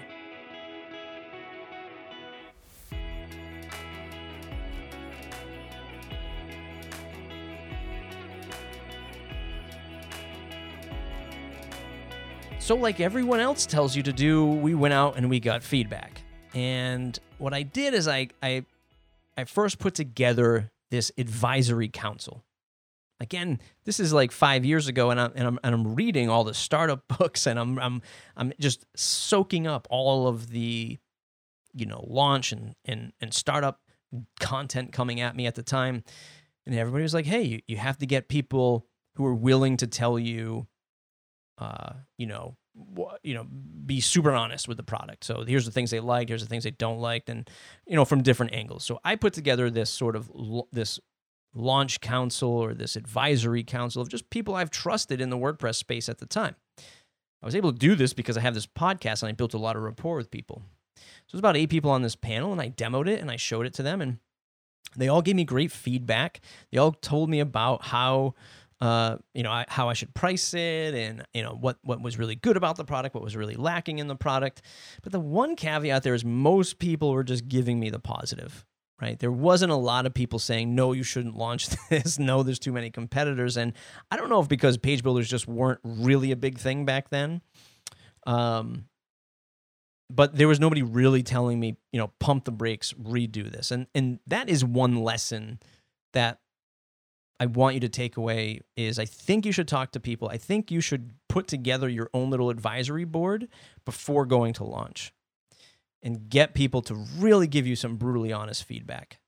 So, 12.59 12.75
like 12.75 13.01
everyone 13.01 13.41
else 13.41 13.65
tells 13.65 13.93
you 13.93 14.03
to 14.03 14.13
do, 14.13 14.45
we 14.45 14.73
went 14.73 14.93
out 14.93 15.17
and 15.17 15.29
we 15.29 15.41
got 15.41 15.63
feedback. 15.63 16.22
And 16.53 17.17
what 17.37 17.53
I 17.53 17.63
did 17.63 17.93
is 17.93 18.07
I 18.07 18.29
I 18.41 18.65
I 19.37 19.45
first 19.45 19.79
put 19.79 19.95
together 19.95 20.71
this 20.91 21.11
advisory 21.17 21.89
council. 21.89 22.43
Again, 23.19 23.59
this 23.85 23.99
is 23.99 24.11
like 24.13 24.31
five 24.31 24.65
years 24.65 24.87
ago, 24.87 25.09
and 25.09 25.19
I'm 25.19 25.31
and 25.35 25.47
I'm, 25.47 25.59
and 25.63 25.73
I'm 25.73 25.95
reading 25.95 26.29
all 26.29 26.43
the 26.43 26.53
startup 26.53 27.07
books, 27.17 27.47
and 27.47 27.59
I'm 27.59 27.79
I'm 27.79 28.01
I'm 28.35 28.53
just 28.59 28.85
soaking 28.95 29.65
up 29.65 29.87
all 29.89 30.27
of 30.27 30.49
the, 30.49 30.97
you 31.73 31.85
know, 31.85 32.05
launch 32.07 32.51
and 32.51 32.75
and 32.85 33.13
and 33.21 33.33
startup 33.33 33.79
content 34.39 34.91
coming 34.91 35.19
at 35.21 35.35
me 35.35 35.47
at 35.47 35.55
the 35.55 35.63
time. 35.63 36.03
And 36.65 36.75
everybody 36.75 37.03
was 37.03 37.13
like, 37.13 37.25
hey, 37.25 37.41
you, 37.41 37.59
you 37.67 37.77
have 37.77 37.97
to 37.97 38.05
get 38.05 38.29
people 38.29 38.85
who 39.15 39.25
are 39.25 39.35
willing 39.35 39.77
to 39.77 39.87
tell 39.87 40.17
you, 40.17 40.67
uh, 41.57 41.93
you 42.17 42.25
know, 42.25 42.55
you 43.21 43.33
know, 43.33 43.45
be 43.85 44.01
super 44.01 44.31
honest 44.31 44.67
with 44.67 44.77
the 44.77 44.83
product. 44.83 45.23
So 45.23 45.43
here's 45.45 45.65
the 45.65 45.71
things 45.71 45.91
they 45.91 45.99
liked, 45.99 46.29
here's 46.29 46.41
the 46.41 46.49
things 46.49 46.63
they 46.63 46.71
don't 46.71 46.99
like, 46.99 47.29
and 47.29 47.49
you 47.85 47.95
know, 47.95 48.05
from 48.05 48.23
different 48.23 48.53
angles. 48.53 48.83
So 48.83 48.99
I 49.03 49.15
put 49.15 49.33
together 49.33 49.69
this 49.69 49.89
sort 49.89 50.15
of 50.15 50.31
this 50.71 50.99
launch 51.53 52.01
council 52.01 52.49
or 52.49 52.73
this 52.73 52.95
advisory 52.95 53.63
council 53.63 54.01
of 54.01 54.09
just 54.09 54.29
people 54.31 54.55
I've 54.55 54.71
trusted 54.71 55.21
in 55.21 55.29
the 55.29 55.37
WordPress 55.37 55.75
space 55.75 56.09
at 56.09 56.17
the 56.17 56.25
time. 56.25 56.55
I 57.41 57.45
was 57.45 57.55
able 57.55 57.71
to 57.71 57.77
do 57.77 57.93
this 57.95 58.13
because 58.13 58.37
I 58.37 58.41
have 58.41 58.55
this 58.55 58.65
podcast 58.65 59.21
and 59.21 59.29
I 59.29 59.33
built 59.33 59.53
a 59.53 59.59
lot 59.59 59.75
of 59.75 59.83
rapport 59.83 60.17
with 60.17 60.31
people. 60.31 60.63
So 60.95 61.03
there's 61.31 61.39
about 61.39 61.57
eight 61.57 61.69
people 61.69 61.91
on 61.91 62.01
this 62.01 62.15
panel, 62.15 62.51
and 62.51 62.61
I 62.61 62.69
demoed 62.69 63.07
it 63.07 63.19
and 63.19 63.29
I 63.29 63.35
showed 63.35 63.65
it 63.65 63.73
to 63.75 63.83
them, 63.83 64.01
and 64.01 64.17
they 64.95 65.07
all 65.07 65.21
gave 65.21 65.35
me 65.35 65.43
great 65.43 65.71
feedback. 65.71 66.41
They 66.71 66.77
all 66.77 66.93
told 66.93 67.29
me 67.29 67.39
about 67.39 67.83
how. 67.85 68.33
Uh, 68.83 69.17
you 69.33 69.43
know 69.43 69.51
I, 69.51 69.65
how 69.69 69.87
I 69.87 69.93
should 69.93 70.13
price 70.13 70.53
it, 70.53 70.93
and 70.93 71.23
you 71.33 71.41
know 71.41 71.53
what 71.53 71.77
what 71.83 72.01
was 72.01 72.19
really 72.19 72.35
good 72.35 72.57
about 72.57 72.75
the 72.75 72.83
product, 72.83 73.15
what 73.15 73.23
was 73.23 73.37
really 73.37 73.55
lacking 73.55 73.99
in 73.99 74.07
the 74.07 74.15
product. 74.15 74.61
But 75.03 75.13
the 75.13 75.21
one 75.21 75.55
caveat 75.55 76.03
there 76.03 76.13
is 76.13 76.25
most 76.25 76.79
people 76.79 77.11
were 77.13 77.23
just 77.23 77.47
giving 77.47 77.79
me 77.79 77.89
the 77.89 77.99
positive 77.99 78.65
right? 79.01 79.19
There 79.19 79.31
wasn't 79.31 79.71
a 79.71 79.75
lot 79.75 80.05
of 80.05 80.13
people 80.13 80.39
saying, 80.39 80.75
no, 80.75 80.93
you 80.93 81.03
shouldn't 81.03 81.35
launch 81.35 81.67
this. 81.89 82.17
no, 82.17 82.41
there's 82.41 82.59
too 82.59 82.71
many 82.71 82.89
competitors. 82.89 83.57
And 83.57 83.73
I 84.09 84.15
don't 84.15 84.29
know 84.29 84.39
if 84.39 84.47
because 84.47 84.77
page 84.77 85.03
builders 85.03 85.27
just 85.27 85.45
weren't 85.47 85.79
really 85.83 86.31
a 86.31 86.37
big 86.37 86.57
thing 86.57 86.85
back 86.85 87.09
then. 87.09 87.41
Um, 88.25 88.85
but 90.09 90.35
there 90.37 90.47
was 90.47 90.59
nobody 90.59 90.83
really 90.83 91.23
telling 91.23 91.59
me, 91.59 91.75
you 91.91 91.99
know, 91.99 92.11
pump 92.19 92.45
the 92.45 92.51
brakes, 92.51 92.93
redo 92.93 93.51
this. 93.51 93.71
And 93.71 93.87
and 93.95 94.19
that 94.27 94.47
is 94.47 94.63
one 94.63 95.03
lesson 95.03 95.59
that 96.13 96.39
I 97.43 97.47
want 97.47 97.73
you 97.73 97.81
to 97.81 97.89
take 97.89 98.15
away 98.15 98.61
is 98.77 98.97
I 98.97 99.03
think 99.03 99.45
you 99.45 99.51
should 99.51 99.67
talk 99.67 99.91
to 99.91 99.99
people. 99.99 100.29
I 100.29 100.37
think 100.37 100.71
you 100.71 100.79
should 100.79 101.11
put 101.27 101.45
together 101.45 101.89
your 101.89 102.09
own 102.13 102.29
little 102.29 102.49
advisory 102.49 103.03
board 103.03 103.49
before 103.83 104.25
going 104.25 104.53
to 104.53 104.63
launch 104.63 105.11
and 106.01 106.29
get 106.29 106.53
people 106.53 106.81
to 106.83 106.95
really 107.17 107.47
give 107.47 107.67
you 107.67 107.75
some 107.75 107.97
brutally 107.97 108.31
honest 108.31 108.63
feedback. 108.63 109.19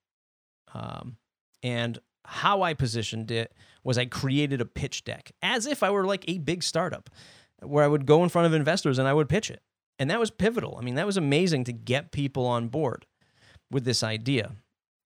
Um, 0.74 1.18
and 1.62 2.00
how 2.24 2.62
I 2.62 2.74
positioned 2.74 3.32
it 3.32 3.54
was 3.84 3.98
I 3.98 4.06
created 4.06 4.62
a 4.62 4.66
pitch 4.66 5.04
deck 5.04 5.34
as 5.42 5.66
if 5.66 5.84
I 5.84 5.90
were 5.90 6.06
like 6.06 6.24
a 6.30 6.38
big 6.38 6.64
startup 6.64 7.10
where 7.62 7.84
I 7.84 7.90
would 7.90 8.06
go 8.06 8.24
in 8.24 8.30
front 8.30 8.46
of 8.46 8.54
investors 8.54 8.98
and 8.98 9.10
I 9.10 9.14
would 9.14 9.28
pitch 9.28 9.52
it. 9.52 9.62
And 10.00 10.10
that 10.10 10.22
was 10.22 10.32
pivotal. 10.32 10.78
I 10.80 10.86
mean, 10.86 10.96
that 10.96 11.06
was 11.06 11.18
amazing 11.18 11.66
to 11.66 11.74
get 11.74 12.14
people 12.14 12.46
on 12.46 12.70
board 12.70 13.08
with 13.70 13.84
this 13.84 14.04
idea. 14.04 14.54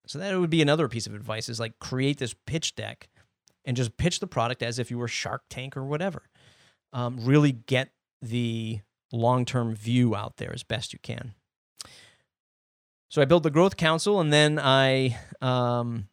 So 0.09 0.17
that 0.17 0.39
would 0.39 0.49
be 0.49 0.63
another 0.63 0.87
piece 0.87 1.05
of 1.05 1.13
advice 1.13 1.49
is 1.49 1.59
like 1.59 1.77
create 1.77 2.17
this 2.17 2.33
pitch 2.47 2.75
deck 2.75 3.09
and 3.63 3.77
just 3.77 3.95
pitch 3.95 4.19
the 4.19 4.25
product 4.25 4.63
as 4.63 4.79
if 4.79 4.89
you 4.89 4.97
were 4.97 5.07
Shark 5.07 5.43
Tank 5.51 5.77
or 5.77 5.83
whatever. 5.83 6.23
Um, 6.91 7.19
really 7.23 7.51
get 7.51 7.91
the 8.19 8.79
long 9.11 9.45
term 9.45 9.75
view 9.75 10.15
out 10.15 10.37
there 10.37 10.51
as 10.51 10.63
best 10.63 10.93
you 10.93 10.99
can. 11.03 11.35
So 13.09 13.21
I 13.21 13.25
built 13.25 13.43
the 13.43 13.51
Growth 13.51 13.77
Council, 13.77 14.19
and 14.19 14.33
then 14.33 14.57
I 14.57 15.15
um, 15.41 16.07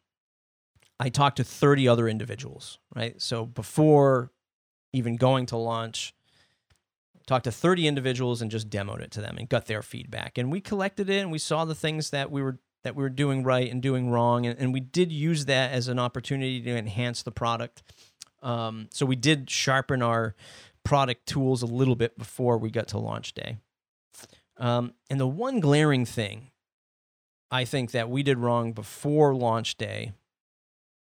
I 0.99 1.09
talked 1.09 1.37
to 1.37 1.43
30 1.43 1.87
other 1.87 2.07
individuals. 2.07 2.77
Right. 2.95 3.19
So 3.19 3.47
before 3.47 4.31
even 4.93 5.15
going 5.15 5.47
to 5.47 5.57
launch, 5.57 6.13
talked 7.25 7.45
to 7.45 7.51
30 7.51 7.87
individuals 7.87 8.43
and 8.43 8.51
just 8.51 8.69
demoed 8.69 9.01
it 9.01 9.09
to 9.11 9.21
them 9.21 9.37
and 9.39 9.49
got 9.49 9.65
their 9.65 9.81
feedback. 9.81 10.37
And 10.37 10.51
we 10.51 10.61
collected 10.61 11.09
it, 11.09 11.21
and 11.21 11.31
we 11.31 11.39
saw 11.39 11.65
the 11.65 11.73
things 11.73 12.11
that 12.11 12.29
we 12.29 12.43
were 12.43 12.59
that 12.87 12.95
we 12.95 13.03
were 13.03 13.09
doing 13.09 13.43
right 13.43 13.69
and 13.69 13.81
doing 13.81 14.09
wrong, 14.09 14.45
and, 14.45 14.57
and 14.57 14.71
we 14.71 14.79
did 14.79 15.11
use 15.11 15.43
that 15.43 15.73
as 15.73 15.89
an 15.89 15.99
opportunity 15.99 16.61
to 16.61 16.77
enhance 16.77 17.21
the 17.21 17.33
product. 17.33 17.83
Um, 18.41 18.87
so 18.93 19.05
we 19.05 19.17
did 19.17 19.49
sharpen 19.49 20.01
our 20.01 20.35
product 20.85 21.25
tools 21.25 21.61
a 21.61 21.65
little 21.65 21.97
bit 21.97 22.17
before 22.17 22.57
we 22.57 22.71
got 22.71 22.87
to 22.89 22.97
launch 22.97 23.33
day. 23.33 23.57
Um, 24.55 24.93
and 25.09 25.19
the 25.19 25.27
one 25.27 25.59
glaring 25.59 26.05
thing 26.05 26.51
I 27.51 27.65
think 27.65 27.91
that 27.91 28.09
we 28.09 28.23
did 28.23 28.37
wrong 28.37 28.71
before 28.71 29.35
launch 29.35 29.75
day 29.75 30.13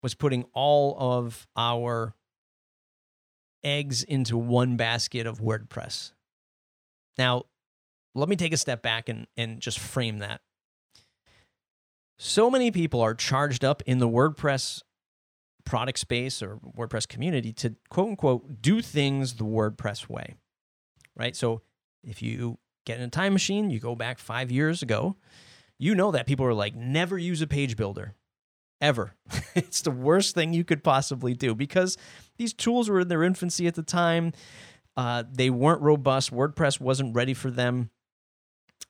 was 0.04 0.14
putting 0.14 0.44
all 0.54 0.98
of 1.00 1.48
our 1.56 2.16
eggs 3.64 4.04
into 4.04 4.38
one 4.38 4.76
basket 4.76 5.26
of 5.26 5.40
WordPress. 5.40 6.12
Now, 7.18 7.44
let 8.14 8.28
me 8.28 8.36
take 8.36 8.52
a 8.52 8.58
step 8.58 8.82
back 8.82 9.08
and, 9.08 9.26
and 9.38 9.62
just 9.62 9.80
frame 9.80 10.18
that. 10.18 10.42
So 12.24 12.52
many 12.52 12.70
people 12.70 13.02
are 13.02 13.16
charged 13.16 13.66
up 13.66 13.82
in 13.88 13.98
the 13.98 14.08
WordPress 14.08 14.84
product 15.66 15.98
space 15.98 16.44
or 16.44 16.60
WordPress 16.78 17.08
community 17.08 17.52
to 17.54 17.76
quote 17.90 18.10
unquote 18.10 18.62
do 18.62 18.80
things 18.80 19.34
the 19.34 19.44
WordPress 19.44 20.08
way, 20.08 20.36
right? 21.16 21.36
So 21.36 21.64
if 22.04 22.22
you 22.22 22.60
get 22.86 23.00
in 23.00 23.06
a 23.06 23.10
time 23.10 23.34
machine, 23.34 23.72
you 23.72 23.80
go 23.80 23.96
back 23.96 24.20
five 24.20 24.52
years 24.52 24.84
ago, 24.84 25.16
you 25.80 25.96
know 25.96 26.12
that 26.12 26.28
people 26.28 26.46
are 26.46 26.54
like, 26.54 26.76
never 26.76 27.18
use 27.18 27.42
a 27.42 27.48
page 27.48 27.76
builder 27.76 28.14
ever. 28.80 29.16
it's 29.56 29.82
the 29.82 29.90
worst 29.90 30.36
thing 30.36 30.54
you 30.54 30.64
could 30.64 30.84
possibly 30.84 31.34
do 31.34 31.56
because 31.56 31.98
these 32.38 32.54
tools 32.54 32.88
were 32.88 33.00
in 33.00 33.08
their 33.08 33.24
infancy 33.24 33.66
at 33.66 33.74
the 33.74 33.82
time. 33.82 34.32
Uh, 34.96 35.24
they 35.28 35.50
weren't 35.50 35.82
robust. 35.82 36.32
WordPress 36.32 36.80
wasn't 36.80 37.16
ready 37.16 37.34
for 37.34 37.50
them. 37.50 37.90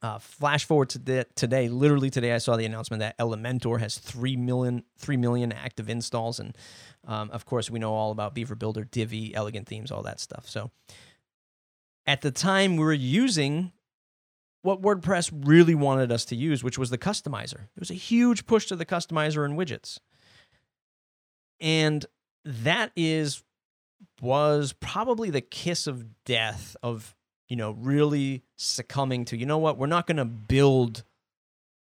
Uh, 0.02 0.18
flash 0.18 0.66
forward 0.66 0.90
to 0.90 0.98
the, 0.98 1.28
today, 1.36 1.70
literally 1.70 2.10
today, 2.10 2.34
I 2.34 2.40
saw 2.40 2.58
the 2.58 2.66
announcement 2.66 3.02
that 3.02 3.18
Elementor 3.20 3.80
has 3.80 4.00
3 4.00 4.36
million, 4.36 4.84
3 4.98 5.18
million 5.18 5.52
active 5.52 5.90
installs. 5.90 6.40
And 6.40 6.58
um, 7.08 7.30
of 7.32 7.46
course, 7.46 7.70
we 7.70 7.78
know 7.78 7.94
all 7.94 8.12
about 8.12 8.34
Beaver 8.34 8.56
Builder, 8.56 8.84
Divi, 8.84 9.36
Elegant 9.36 9.68
Themes, 9.68 9.92
all 9.92 10.02
that 10.04 10.20
stuff. 10.20 10.50
So 10.50 10.72
at 12.08 12.22
the 12.22 12.32
time, 12.32 12.78
we 12.78 12.84
were 12.84 12.94
using 12.94 13.72
what 14.64 14.82
WordPress 14.82 15.32
really 15.46 15.76
wanted 15.76 16.12
us 16.12 16.26
to 16.26 16.36
use, 16.36 16.64
which 16.64 16.78
was 16.78 16.90
the 16.90 16.98
customizer. 16.98 17.58
There 17.58 17.80
was 17.80 17.92
a 17.92 17.96
huge 17.96 18.46
push 18.46 18.66
to 18.68 18.76
the 18.76 18.86
customizer 18.86 19.46
and 19.46 19.58
widgets. 19.58 20.00
And 21.60 22.06
that 22.44 22.92
is 22.96 23.44
was 24.20 24.74
probably 24.74 25.30
the 25.30 25.42
kiss 25.42 25.88
of 25.88 26.24
death 26.26 26.76
of, 26.82 27.16
you 27.52 27.58
know, 27.58 27.72
really 27.72 28.44
succumbing 28.56 29.26
to, 29.26 29.36
you 29.36 29.46
know 29.46 29.58
what, 29.58 29.78
we're 29.78 29.86
not 29.86 30.08
going 30.08 30.16
to 30.16 30.24
build 30.24 31.04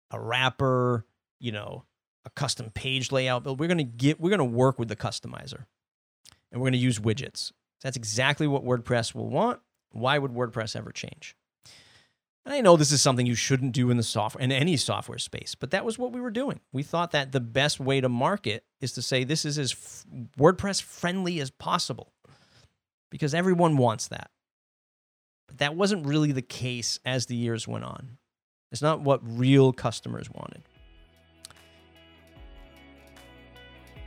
a 0.09 0.17
wrapper, 0.17 1.05
you 1.37 1.51
know, 1.51 1.83
a 2.23 2.29
custom 2.29 2.69
page 2.69 3.11
layout 3.11 3.43
build. 3.43 3.59
We're 3.59 3.67
going 3.67 3.79
to 3.79 3.83
get 3.83 4.21
we're 4.21 4.29
going 4.29 4.37
to 4.37 4.45
work 4.45 4.79
with 4.79 4.87
the 4.87 4.95
customizer. 4.95 5.65
And 6.49 6.61
we're 6.61 6.67
going 6.67 6.71
to 6.71 6.79
use 6.79 6.99
widgets. 6.99 7.51
That's 7.81 7.97
exactly 7.97 8.47
what 8.47 8.63
WordPress 8.63 9.13
will 9.13 9.29
want. 9.29 9.59
Why 9.91 10.17
would 10.17 10.31
WordPress 10.31 10.77
ever 10.77 10.93
change? 10.93 11.35
And 12.45 12.53
I 12.53 12.61
know 12.61 12.77
this 12.77 12.93
is 12.93 13.01
something 13.01 13.25
you 13.25 13.35
shouldn't 13.35 13.73
do 13.73 13.91
in 13.91 13.97
the 13.97 14.03
software 14.03 14.41
in 14.41 14.53
any 14.53 14.77
software 14.77 15.17
space, 15.17 15.55
but 15.55 15.71
that 15.71 15.83
was 15.83 15.99
what 15.99 16.13
we 16.13 16.21
were 16.21 16.31
doing. 16.31 16.61
We 16.71 16.83
thought 16.83 17.11
that 17.11 17.33
the 17.33 17.41
best 17.41 17.81
way 17.81 17.99
to 17.99 18.07
market 18.07 18.63
is 18.79 18.93
to 18.93 19.01
say 19.01 19.25
this 19.25 19.43
is 19.43 19.59
as 19.59 20.05
WordPress 20.37 20.81
friendly 20.81 21.41
as 21.41 21.51
possible 21.51 22.13
because 23.09 23.33
everyone 23.33 23.75
wants 23.75 24.07
that. 24.07 24.31
But 25.49 25.57
that 25.57 25.75
wasn't 25.75 26.05
really 26.05 26.31
the 26.31 26.41
case 26.41 26.99
as 27.03 27.25
the 27.25 27.35
years 27.35 27.67
went 27.67 27.83
on. 27.83 28.17
It's 28.71 28.81
not 28.81 29.01
what 29.01 29.19
real 29.23 29.73
customers 29.73 30.29
wanted. 30.31 30.61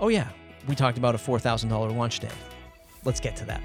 Oh 0.01 0.09
yeah, 0.09 0.29
we 0.67 0.75
talked 0.75 0.99
about 0.99 1.15
a 1.15 1.19
$4,000 1.19 1.97
launch 1.97 2.21
day. 2.21 2.29
Let's 3.05 3.21
get 3.21 3.37
to 3.37 3.45
that. 3.47 3.61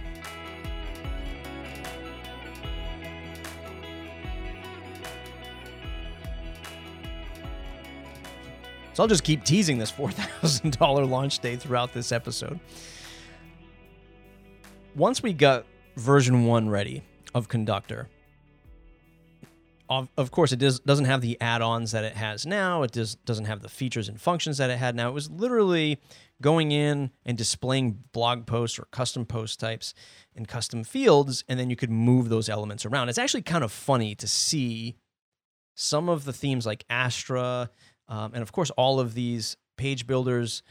So 8.94 9.04
I'll 9.04 9.08
just 9.08 9.24
keep 9.24 9.44
teasing 9.44 9.78
this 9.78 9.92
$4,000 9.94 11.08
launch 11.08 11.38
day 11.38 11.56
throughout 11.56 11.94
this 11.94 12.12
episode. 12.12 12.60
Once 14.96 15.22
we 15.22 15.34
got 15.34 15.68
version 15.96 16.46
one 16.46 16.68
ready 16.68 17.04
of 17.38 17.48
Conductor, 17.48 18.10
of, 19.89 20.10
of 20.17 20.32
course, 20.32 20.51
it 20.51 20.60
does, 20.60 20.82
doesn't 20.82 21.06
have 21.06 21.22
the 21.22 21.39
add 21.39 21.62
ons 21.62 21.91
that 21.91 22.03
it 22.03 22.15
has 22.15 22.46
now. 22.46 22.84
It 22.84 22.91
does, 22.91 23.15
doesn't 23.15 23.46
have 23.46 23.62
the 23.62 23.70
features 23.70 24.10
and 24.10 24.20
functions 24.20 24.58
that 24.58 24.70
it 24.70 24.77
had 24.77 24.96
now. 24.96 25.08
It 25.08 25.13
was 25.13 25.32
literally 25.32 26.01
going 26.41 26.74
in 26.74 27.12
and 27.25 27.38
displaying 27.38 28.03
blog 28.12 28.46
posts 28.46 28.77
or 28.77 28.88
custom 28.91 29.25
post 29.25 29.60
types 29.60 29.94
and 30.36 30.46
custom 30.48 30.84
fields, 30.84 31.46
and 31.48 31.58
then 31.58 31.70
you 31.70 31.77
could 31.77 31.89
move 31.89 32.27
those 32.27 32.50
elements 32.50 32.86
around. 32.86 33.08
It's 33.08 33.17
actually 33.17 33.44
kind 33.44 33.63
of 33.63 33.72
funny 33.72 34.13
to 34.15 34.27
see 34.27 34.98
some 35.74 36.10
of 36.10 36.25
the 36.25 36.34
themes 36.34 36.65
like 36.65 36.84
Astra 36.89 37.70
um, 38.10 38.32
and 38.34 38.41
of 38.41 38.51
course 38.51 38.70
all 38.72 39.00
of 39.00 39.13
these 39.13 39.58
page 39.77 40.08
builders 40.08 40.63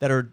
that 0.00 0.10
are 0.10 0.32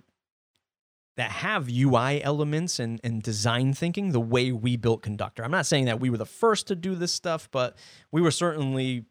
that 1.19 1.31
have 1.31 1.69
UI 1.69 2.23
elements 2.23 2.79
and, 2.79 3.01
and 3.03 3.21
design 3.21 3.73
thinking 3.73 4.13
the 4.13 4.21
way 4.21 4.53
we 4.53 4.77
built 4.77 5.01
Conductor. 5.01 5.43
I'm 5.43 5.51
not 5.51 5.65
saying 5.65 5.83
that 5.83 5.99
we 5.99 6.09
were 6.09 6.17
the 6.17 6.25
first 6.25 6.67
to 6.67 6.77
do 6.77 6.95
this 6.95 7.11
stuff, 7.11 7.49
but 7.51 7.75
we 8.09 8.21
were 8.21 8.31
certainly 8.31 9.03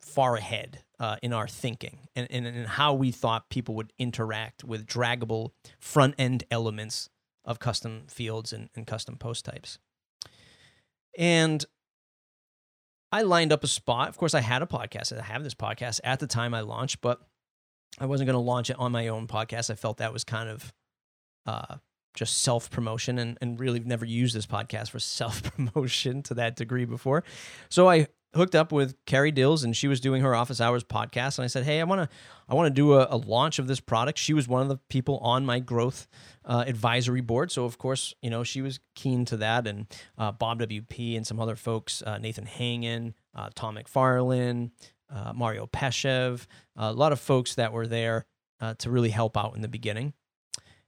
far 0.00 0.34
ahead 0.34 0.82
uh, 0.98 1.18
in 1.22 1.32
our 1.32 1.46
thinking 1.46 2.08
and, 2.16 2.26
and, 2.28 2.44
and 2.44 2.66
how 2.66 2.92
we 2.92 3.12
thought 3.12 3.50
people 3.50 3.76
would 3.76 3.92
interact 4.00 4.64
with 4.64 4.84
draggable 4.84 5.50
front 5.78 6.16
end 6.18 6.42
elements 6.50 7.08
of 7.44 7.60
custom 7.60 8.02
fields 8.08 8.52
and, 8.52 8.68
and 8.74 8.88
custom 8.88 9.16
post 9.16 9.44
types. 9.44 9.78
And 11.16 11.64
I 13.12 13.22
lined 13.22 13.52
up 13.52 13.62
a 13.62 13.68
spot. 13.68 14.08
Of 14.08 14.16
course, 14.18 14.34
I 14.34 14.40
had 14.40 14.60
a 14.60 14.66
podcast. 14.66 15.16
I 15.16 15.22
have 15.22 15.44
this 15.44 15.54
podcast 15.54 16.00
at 16.02 16.18
the 16.18 16.26
time 16.26 16.52
I 16.52 16.62
launched, 16.62 17.00
but 17.00 17.20
I 18.00 18.06
wasn't 18.06 18.26
going 18.26 18.34
to 18.34 18.40
launch 18.40 18.70
it 18.70 18.76
on 18.80 18.90
my 18.90 19.06
own 19.06 19.28
podcast. 19.28 19.70
I 19.70 19.76
felt 19.76 19.98
that 19.98 20.12
was 20.12 20.24
kind 20.24 20.48
of 20.48 20.72
uh, 21.46 21.76
just 22.14 22.42
self 22.42 22.70
promotion 22.70 23.18
and, 23.18 23.38
and 23.40 23.58
really 23.58 23.80
never 23.80 24.04
used 24.04 24.34
this 24.34 24.46
podcast 24.46 24.90
for 24.90 24.98
self 25.00 25.42
promotion 25.42 26.22
to 26.24 26.34
that 26.34 26.56
degree 26.56 26.84
before. 26.84 27.24
So 27.68 27.88
I 27.88 28.08
hooked 28.34 28.54
up 28.54 28.72
with 28.72 28.96
Carrie 29.04 29.30
Dills 29.30 29.62
and 29.62 29.76
she 29.76 29.88
was 29.88 30.00
doing 30.00 30.22
her 30.22 30.34
office 30.34 30.60
hours 30.60 30.84
podcast 30.84 31.38
and 31.38 31.44
I 31.44 31.48
said, 31.48 31.64
"Hey, 31.64 31.80
I 31.80 31.84
want 31.84 32.02
to 32.02 32.16
I 32.48 32.54
want 32.54 32.66
to 32.66 32.74
do 32.74 32.94
a, 32.94 33.06
a, 33.10 33.16
launch 33.16 33.58
of 33.58 33.66
this 33.66 33.80
product." 33.80 34.18
She 34.18 34.34
was 34.34 34.48
one 34.48 34.62
of 34.62 34.68
the 34.68 34.78
people 34.88 35.18
on 35.18 35.44
my 35.44 35.58
growth 35.58 36.08
uh, 36.44 36.64
advisory 36.66 37.20
board, 37.20 37.50
so 37.50 37.64
of 37.64 37.78
course, 37.78 38.14
you 38.22 38.30
know, 38.30 38.44
she 38.44 38.62
was 38.62 38.80
keen 38.94 39.24
to 39.26 39.36
that 39.38 39.66
and 39.66 39.86
uh, 40.18 40.32
Bob 40.32 40.60
WP 40.60 41.16
and 41.16 41.26
some 41.26 41.40
other 41.40 41.56
folks, 41.56 42.02
uh, 42.02 42.18
Nathan 42.18 42.46
Hangen, 42.46 43.14
uh, 43.34 43.50
Tom 43.54 43.76
McFarlin, 43.76 44.70
uh, 45.10 45.32
Mario 45.34 45.66
Peshev, 45.66 46.46
a 46.76 46.92
lot 46.92 47.12
of 47.12 47.20
folks 47.20 47.54
that 47.56 47.72
were 47.72 47.86
there 47.86 48.24
uh, 48.60 48.74
to 48.74 48.90
really 48.90 49.10
help 49.10 49.36
out 49.36 49.54
in 49.54 49.62
the 49.62 49.68
beginning. 49.68 50.14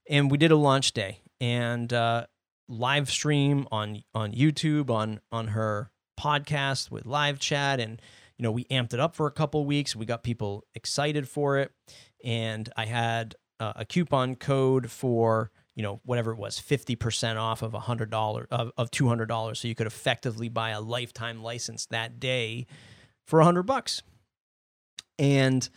And 0.08 0.30
we 0.30 0.38
did 0.38 0.50
a 0.50 0.56
launch 0.56 0.92
day 0.92 1.20
and 1.40 1.92
live 2.68 3.10
stream 3.10 3.66
on 3.70 4.02
on 4.14 4.32
YouTube 4.32 4.90
on 4.90 5.20
on 5.30 5.48
her 5.48 5.90
podcast 6.18 6.90
with 6.90 7.04
live 7.06 7.38
chat 7.38 7.80
and 7.80 8.00
you 8.38 8.42
know 8.42 8.52
we 8.52 8.64
amped 8.66 8.94
it 8.94 9.00
up 9.00 9.14
for 9.14 9.26
a 9.26 9.30
couple 9.30 9.64
weeks. 9.64 9.94
We 9.94 10.06
got 10.06 10.22
people 10.22 10.64
excited 10.74 11.28
for 11.28 11.58
it. 11.58 11.72
And 12.24 12.70
i 12.76 12.86
had 12.86 13.34
uh, 13.60 13.74
a 13.76 13.84
coupon 13.84 14.34
code 14.34 14.90
for 14.90 15.50
you 15.76 15.82
know 15.82 16.00
whatever 16.04 16.32
it 16.32 16.38
was 16.38 16.60
50% 16.60 17.36
off 17.36 17.62
of 17.62 17.74
a 17.74 17.80
hundred 17.80 18.10
dollar 18.10 18.46
of, 18.50 18.72
of 18.76 18.90
$200 18.90 19.56
so 19.56 19.68
you 19.68 19.74
could 19.74 19.86
effectively 19.86 20.48
buy 20.48 20.70
a 20.70 20.80
lifetime 20.80 21.42
license 21.42 21.86
that 21.86 22.18
day 22.20 22.66
for 23.26 23.40
a 23.40 23.44
hundred 23.44 23.64
bucks. 23.64 24.02
And 25.18 25.68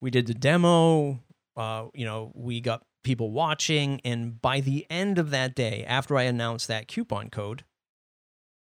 we 0.00 0.10
did 0.10 0.26
the 0.26 0.34
demo. 0.34 1.20
Uh, 1.56 1.86
you 1.94 2.04
know 2.04 2.32
we 2.34 2.60
got 2.60 2.82
people 3.02 3.30
watching 3.30 4.00
and 4.04 4.40
by 4.40 4.60
the 4.60 4.86
end 4.90 5.18
of 5.18 5.30
that 5.30 5.54
day 5.54 5.84
after 5.86 6.16
i 6.16 6.22
announced 6.22 6.68
that 6.68 6.86
coupon 6.86 7.30
code 7.30 7.64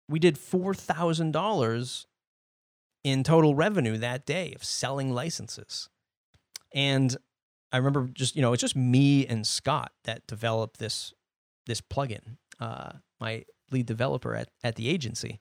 we 0.09 0.18
did 0.18 0.37
$4,000 0.37 2.06
in 3.04 3.23
total 3.23 3.54
revenue 3.54 3.97
that 3.99 4.26
day 4.26 4.52
of 4.54 4.64
selling 4.64 5.12
licenses. 5.12 5.88
And 6.75 7.16
I 7.73 7.78
remember 7.78 8.09
just, 8.12 8.37
you 8.37 8.42
know, 8.42 8.52
it's 8.52 8.61
just 8.61 8.76
me 8.76 9.26
and 9.26 9.47
Scott 9.47 9.92
that 10.04 10.26
developed 10.26 10.78
this 10.78 11.12
this 11.66 11.80
plugin, 11.80 12.37
uh, 12.61 12.92
my 13.21 13.45
lead 13.73 13.87
developer 13.87 14.37
at, 14.37 14.50
at 14.62 14.76
the 14.76 14.88
agency. 14.88 15.40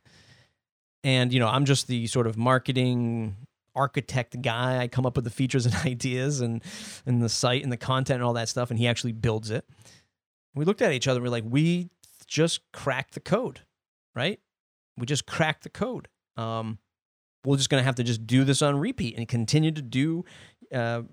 And, 1.03 1.31
you 1.31 1.39
know, 1.39 1.47
I'm 1.47 1.65
just 1.65 1.87
the 1.87 2.07
sort 2.07 2.25
of 2.25 2.35
marketing 2.35 3.35
architect 3.75 4.41
guy. 4.41 4.79
I 4.79 4.87
come 4.87 5.05
up 5.05 5.15
with 5.15 5.25
the 5.25 5.31
features 5.31 5.65
and 5.65 5.75
ideas 5.85 6.41
and, 6.41 6.63
and 7.05 7.21
the 7.21 7.29
site 7.29 7.63
and 7.63 7.71
the 7.71 7.77
content 7.77 8.15
and 8.15 8.23
all 8.23 8.33
that 8.33 8.49
stuff. 8.49 8.69
And 8.69 8.79
he 8.79 8.87
actually 8.87 9.13
builds 9.13 9.51
it. 9.51 9.65
We 10.53 10.65
looked 10.65 10.81
at 10.81 10.93
each 10.93 11.07
other 11.07 11.17
and 11.17 11.23
we're 11.23 11.31
like, 11.31 11.43
we 11.45 11.89
just 12.27 12.61
cracked 12.71 13.13
the 13.13 13.19
code, 13.19 13.61
right? 14.15 14.39
We 14.97 15.05
just 15.05 15.25
cracked 15.25 15.63
the 15.63 15.69
code. 15.69 16.07
Um, 16.37 16.79
we're 17.43 17.57
just 17.57 17.69
going 17.69 17.81
to 17.81 17.85
have 17.85 17.95
to 17.95 18.03
just 18.03 18.25
do 18.25 18.43
this 18.43 18.61
on 18.61 18.79
repeat 18.79 19.17
and 19.17 19.27
continue 19.27 19.71
to 19.71 19.81
do 19.81 20.25
uh, 20.73 21.03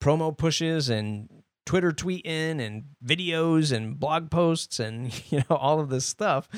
promo 0.00 0.36
pushes 0.36 0.88
and 0.88 1.28
Twitter 1.64 1.92
tweeting 1.92 2.60
and 2.60 2.84
videos 3.04 3.72
and 3.72 3.98
blog 3.98 4.30
posts 4.30 4.80
and 4.80 5.12
you 5.30 5.38
know 5.38 5.56
all 5.56 5.80
of 5.80 5.90
this 5.90 6.06
stuff. 6.06 6.48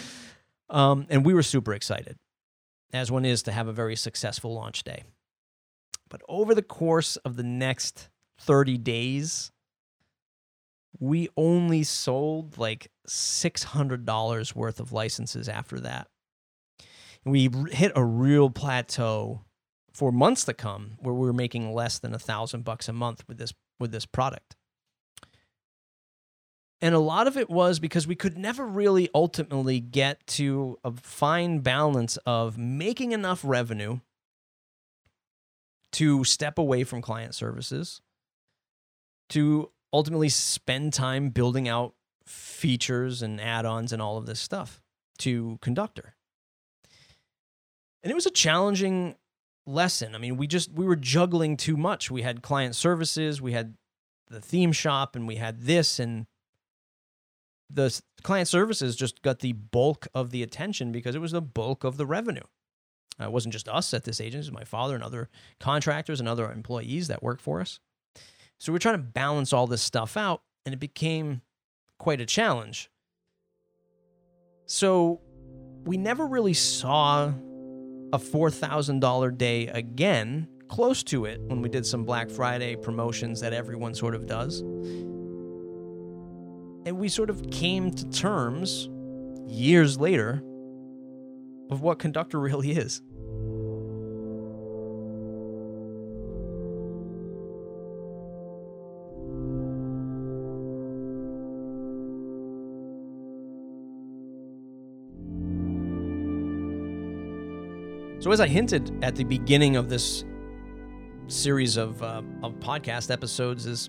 Um, 0.69 1.07
and 1.11 1.27
we 1.27 1.35
were 1.35 1.43
super 1.43 1.75
excited, 1.75 2.17
as 2.93 3.11
one 3.11 3.25
is 3.25 3.43
to 3.43 3.53
have 3.53 3.67
a 3.67 3.73
very 3.73 3.97
successful 3.97 4.55
launch 4.55 4.85
day. 4.85 5.03
But 6.11 6.23
over 6.29 6.55
the 6.55 6.63
course 6.63 7.17
of 7.17 7.37
the 7.37 7.43
next 7.43 8.11
30 8.41 8.77
days, 8.79 9.53
we 10.99 11.29
only 11.37 11.85
sold 11.85 12.59
like 12.59 12.91
$600 13.09 14.55
worth 14.55 14.81
of 14.81 14.93
licenses 14.93 15.49
after 15.49 15.81
that. 15.81 16.09
We 17.25 17.49
hit 17.71 17.93
a 17.95 18.05
real 18.05 18.51
plateau 18.51 19.45
for 19.93 20.11
months 20.11 20.45
to 20.45 20.55
come 20.55 20.93
where 20.99 21.15
we 21.15 21.27
were 21.27 21.33
making 21.33 21.73
less 21.73 21.99
than 21.99 22.15
a 22.15 22.19
thousand 22.19 22.65
bucks 22.65 22.89
a 22.89 22.93
month 22.93 23.25
with 23.29 23.39
this 23.39 23.53
with 23.79 23.93
this 23.93 24.07
product. 24.07 24.57
And 26.83 26.95
a 26.95 26.99
lot 26.99 27.27
of 27.27 27.37
it 27.37 27.51
was 27.51 27.79
because 27.79 28.07
we 28.07 28.15
could 28.15 28.39
never 28.39 28.67
really 28.67 29.11
ultimately 29.15 29.81
get 29.81 30.27
to 30.29 30.79
a 30.83 30.93
fine 30.93 31.59
balance 31.59 32.17
of 32.25 32.57
making 32.57 33.13
enough 33.13 33.43
revenue 33.45 34.01
to 35.93 36.25
step 36.25 36.59
away 36.59 36.85
from 36.85 37.03
client 37.03 37.35
services 37.35 38.01
to 39.29 39.71
ultimately 39.93 40.29
spend 40.29 40.93
time 40.93 41.31
building 41.31 41.69
out 41.69 41.95
features 42.27 43.23
and 43.23 43.41
add-ons 43.41 43.93
and 43.93 44.01
all 44.01 44.17
of 44.17 44.27
this 44.27 44.41
stuff 44.41 44.81
to 45.19 45.59
conductor 45.61 46.15
and 48.03 48.11
it 48.11 48.15
was 48.15 48.27
a 48.27 48.31
challenging 48.31 49.17
lesson. 49.67 50.15
I 50.15 50.19
mean, 50.19 50.37
we 50.37 50.47
just 50.47 50.73
we 50.73 50.85
were 50.87 50.97
juggling 50.97 51.57
too 51.57 51.77
much. 51.77 52.11
We 52.11 52.23
had 52.23 52.43
client 52.43 52.75
services, 52.75 53.41
we 53.41 53.53
had 53.53 53.75
the 54.29 54.41
theme 54.41 54.73
shop, 54.73 55.17
and 55.17 55.27
we 55.27 55.37
had 55.37 55.63
this, 55.63 55.99
and 55.99 56.27
the 57.69 58.01
client 58.23 58.49
services 58.49 58.97
just 58.97 59.23
got 59.23 59.41
the 59.41 59.53
bulk 59.53 60.09
of 60.15 60.31
the 60.31 60.43
attention 60.43 60.93
because 60.93 61.15
it 61.15 61.21
was 61.21 61.33
the 61.33 61.43
bulk 61.43 61.85
of 61.85 61.97
the 61.97 62.07
revenue. 62.07 62.45
Uh, 63.21 63.25
it 63.25 63.33
wasn't 63.33 63.53
just 63.53 63.69
us 63.69 63.93
at 63.93 64.05
this 64.05 64.21
agency; 64.21 64.51
my 64.51 64.65
father 64.65 64.95
and 64.95 65.05
other 65.05 65.29
contractors 65.59 66.21
and 66.21 66.29
other 66.29 66.51
employees 66.51 67.09
that 67.09 67.23
work 67.23 67.41
for 67.41 67.61
us. 67.61 67.81
So 68.59 68.73
we're 68.73 68.79
trying 68.79 68.97
to 68.97 69.03
balance 69.03 69.53
all 69.53 69.67
this 69.67 69.83
stuff 69.83 70.17
out, 70.17 70.43
and 70.65 70.73
it 70.73 70.79
became 70.79 71.43
quite 71.99 72.21
a 72.21 72.27
challenge. 72.27 72.91
So 74.67 75.21
we 75.85 75.97
never 75.97 76.27
really 76.27 76.55
saw 76.55 77.33
a 78.13 78.19
$4,000 78.19 79.39
day 79.39 79.69
again, 79.69 80.49
close 80.69 81.03
to 81.05 81.25
it 81.25 81.41
when 81.43 81.63
we 81.63 81.69
did 81.69 81.87
some 81.87 82.05
Black 82.05 82.31
Friday 82.31 82.77
promotions 82.77 83.41
that 83.41 83.53
everyone 83.53 83.95
sort 83.95 84.15
of 84.15 84.27
does. 84.27 84.61
And 86.87 86.99
we 86.99 87.09
sort 87.09 87.31
of 87.31 87.51
came 87.51 87.91
to 87.93 88.09
terms 88.11 88.89
years 89.47 89.99
later 89.99 90.43
of 91.71 91.83
what 91.83 91.99
conductor 91.99 92.39
really 92.41 92.73
is. 92.73 93.03
So, 108.21 108.31
as 108.33 108.39
I 108.39 108.47
hinted 108.47 109.03
at 109.03 109.17
the 109.17 109.25
beginning 109.25 109.77
of 109.77 109.89
this 109.89 110.27
series 111.27 111.79
of, 111.79 112.03
uh, 112.03 112.21
of 112.43 112.53
podcast 112.61 113.11
episodes, 113.11 113.65
is 113.65 113.89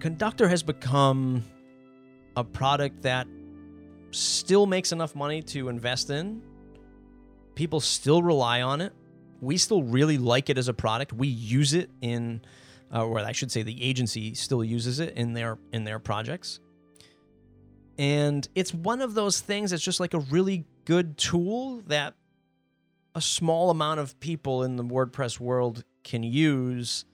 Conductor 0.00 0.48
has 0.48 0.62
become 0.62 1.44
a 2.36 2.42
product 2.42 3.02
that 3.02 3.26
still 4.12 4.64
makes 4.64 4.92
enough 4.92 5.14
money 5.14 5.42
to 5.42 5.68
invest 5.68 6.08
in. 6.08 6.40
People 7.54 7.80
still 7.80 8.22
rely 8.22 8.62
on 8.62 8.80
it. 8.80 8.94
We 9.42 9.58
still 9.58 9.82
really 9.82 10.16
like 10.16 10.48
it 10.48 10.56
as 10.56 10.68
a 10.68 10.74
product. 10.74 11.12
We 11.12 11.28
use 11.28 11.74
it 11.74 11.90
in, 12.00 12.40
uh, 12.94 13.04
or 13.04 13.18
I 13.18 13.32
should 13.32 13.52
say, 13.52 13.62
the 13.62 13.84
agency 13.84 14.32
still 14.32 14.64
uses 14.64 15.00
it 15.00 15.18
in 15.18 15.34
their 15.34 15.58
in 15.74 15.84
their 15.84 15.98
projects. 15.98 16.60
And 17.98 18.48
it's 18.54 18.72
one 18.72 19.02
of 19.02 19.12
those 19.12 19.40
things 19.40 19.72
that's 19.72 19.82
just 19.82 20.00
like 20.00 20.14
a 20.14 20.20
really 20.20 20.64
good 20.86 21.18
tool 21.18 21.82
that 21.88 22.14
a 23.18 23.20
small 23.20 23.68
amount 23.68 23.98
of 23.98 24.20
people 24.20 24.62
in 24.62 24.76
the 24.76 24.84
WordPress 24.84 25.40
world 25.40 25.82
can 26.04 26.22
use 26.22 27.04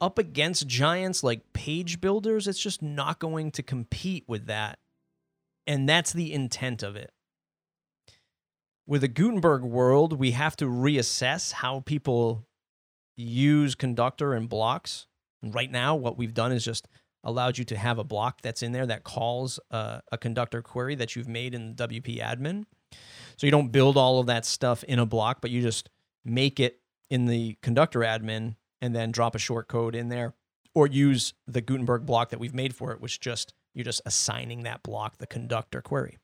up 0.00 0.18
against 0.18 0.68
giants 0.68 1.24
like 1.24 1.52
page 1.52 2.00
builders, 2.00 2.46
it's 2.46 2.60
just 2.60 2.80
not 2.80 3.18
going 3.18 3.50
to 3.50 3.62
compete 3.64 4.22
with 4.28 4.46
that. 4.46 4.78
And 5.66 5.88
that's 5.88 6.12
the 6.12 6.32
intent 6.32 6.84
of 6.84 6.94
it. 6.94 7.10
With 8.86 9.00
the 9.00 9.08
Gutenberg 9.08 9.62
world, 9.62 10.12
we 10.12 10.30
have 10.30 10.54
to 10.58 10.66
reassess 10.66 11.52
how 11.52 11.80
people 11.80 12.46
use 13.16 13.74
conductor 13.74 14.34
and 14.34 14.48
blocks. 14.48 15.08
And 15.42 15.52
right 15.52 15.70
now, 15.72 15.96
what 15.96 16.16
we've 16.16 16.34
done 16.34 16.52
is 16.52 16.64
just 16.64 16.86
allowed 17.24 17.58
you 17.58 17.64
to 17.64 17.76
have 17.76 17.98
a 17.98 18.04
block 18.04 18.42
that's 18.42 18.62
in 18.62 18.70
there 18.70 18.86
that 18.86 19.02
calls 19.02 19.58
a, 19.72 20.02
a 20.12 20.18
conductor 20.18 20.62
query 20.62 20.94
that 20.94 21.16
you've 21.16 21.28
made 21.28 21.52
in 21.52 21.74
WP 21.74 22.20
admin. 22.20 22.64
So 23.36 23.46
you 23.46 23.50
don't 23.50 23.72
build 23.72 23.96
all 23.96 24.20
of 24.20 24.26
that 24.26 24.44
stuff 24.44 24.84
in 24.84 24.98
a 24.98 25.06
block, 25.06 25.40
but 25.40 25.50
you 25.50 25.62
just 25.62 25.88
make 26.24 26.60
it 26.60 26.80
in 27.10 27.26
the 27.26 27.56
conductor 27.62 28.00
admin 28.00 28.56
and 28.80 28.94
then 28.94 29.10
drop 29.12 29.34
a 29.34 29.38
short 29.38 29.68
code 29.68 29.94
in 29.94 30.08
there 30.08 30.34
or 30.74 30.86
use 30.86 31.34
the 31.46 31.60
Gutenberg 31.60 32.06
block 32.06 32.30
that 32.30 32.40
we've 32.40 32.54
made 32.54 32.74
for 32.74 32.92
it, 32.92 33.00
which 33.00 33.20
just 33.20 33.54
you're 33.74 33.84
just 33.84 34.02
assigning 34.06 34.62
that 34.62 34.82
block 34.82 35.18
the 35.18 35.26
conductor 35.26 35.80
query. 35.80 36.18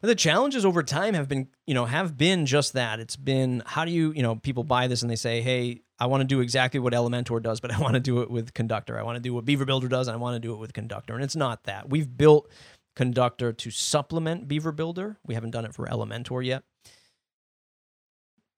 But 0.00 0.08
the 0.08 0.14
challenges 0.16 0.64
over 0.64 0.82
time 0.82 1.14
have 1.14 1.28
been, 1.28 1.46
you 1.64 1.74
know, 1.74 1.84
have 1.84 2.18
been 2.18 2.44
just 2.44 2.72
that. 2.72 2.98
It's 2.98 3.14
been 3.14 3.62
how 3.64 3.84
do 3.84 3.92
you, 3.92 4.12
you 4.12 4.22
know, 4.22 4.34
people 4.34 4.64
buy 4.64 4.88
this 4.88 5.02
and 5.02 5.10
they 5.10 5.16
say, 5.16 5.40
"Hey, 5.40 5.82
I 6.00 6.06
want 6.06 6.22
to 6.22 6.26
do 6.26 6.40
exactly 6.40 6.80
what 6.80 6.92
Elementor 6.92 7.40
does, 7.40 7.60
but 7.60 7.72
I 7.72 7.78
want 7.80 7.94
to 7.94 8.00
do 8.00 8.20
it 8.20 8.30
with 8.30 8.52
Conductor. 8.52 8.98
I 8.98 9.04
want 9.04 9.16
to 9.16 9.20
do 9.20 9.32
what 9.32 9.44
Beaver 9.44 9.64
Builder 9.64 9.86
does, 9.88 10.08
and 10.08 10.14
I 10.16 10.18
want 10.18 10.34
to 10.34 10.40
do 10.40 10.52
it 10.54 10.56
with 10.56 10.72
Conductor." 10.72 11.14
And 11.14 11.22
it's 11.22 11.36
not 11.36 11.64
that. 11.64 11.88
We've 11.88 12.16
built 12.16 12.50
Conductor 12.94 13.52
to 13.52 13.70
supplement 13.70 14.48
Beaver 14.48 14.72
Builder. 14.72 15.18
We 15.24 15.34
haven't 15.34 15.50
done 15.50 15.64
it 15.64 15.74
for 15.74 15.86
Elementor 15.86 16.44
yet. 16.44 16.62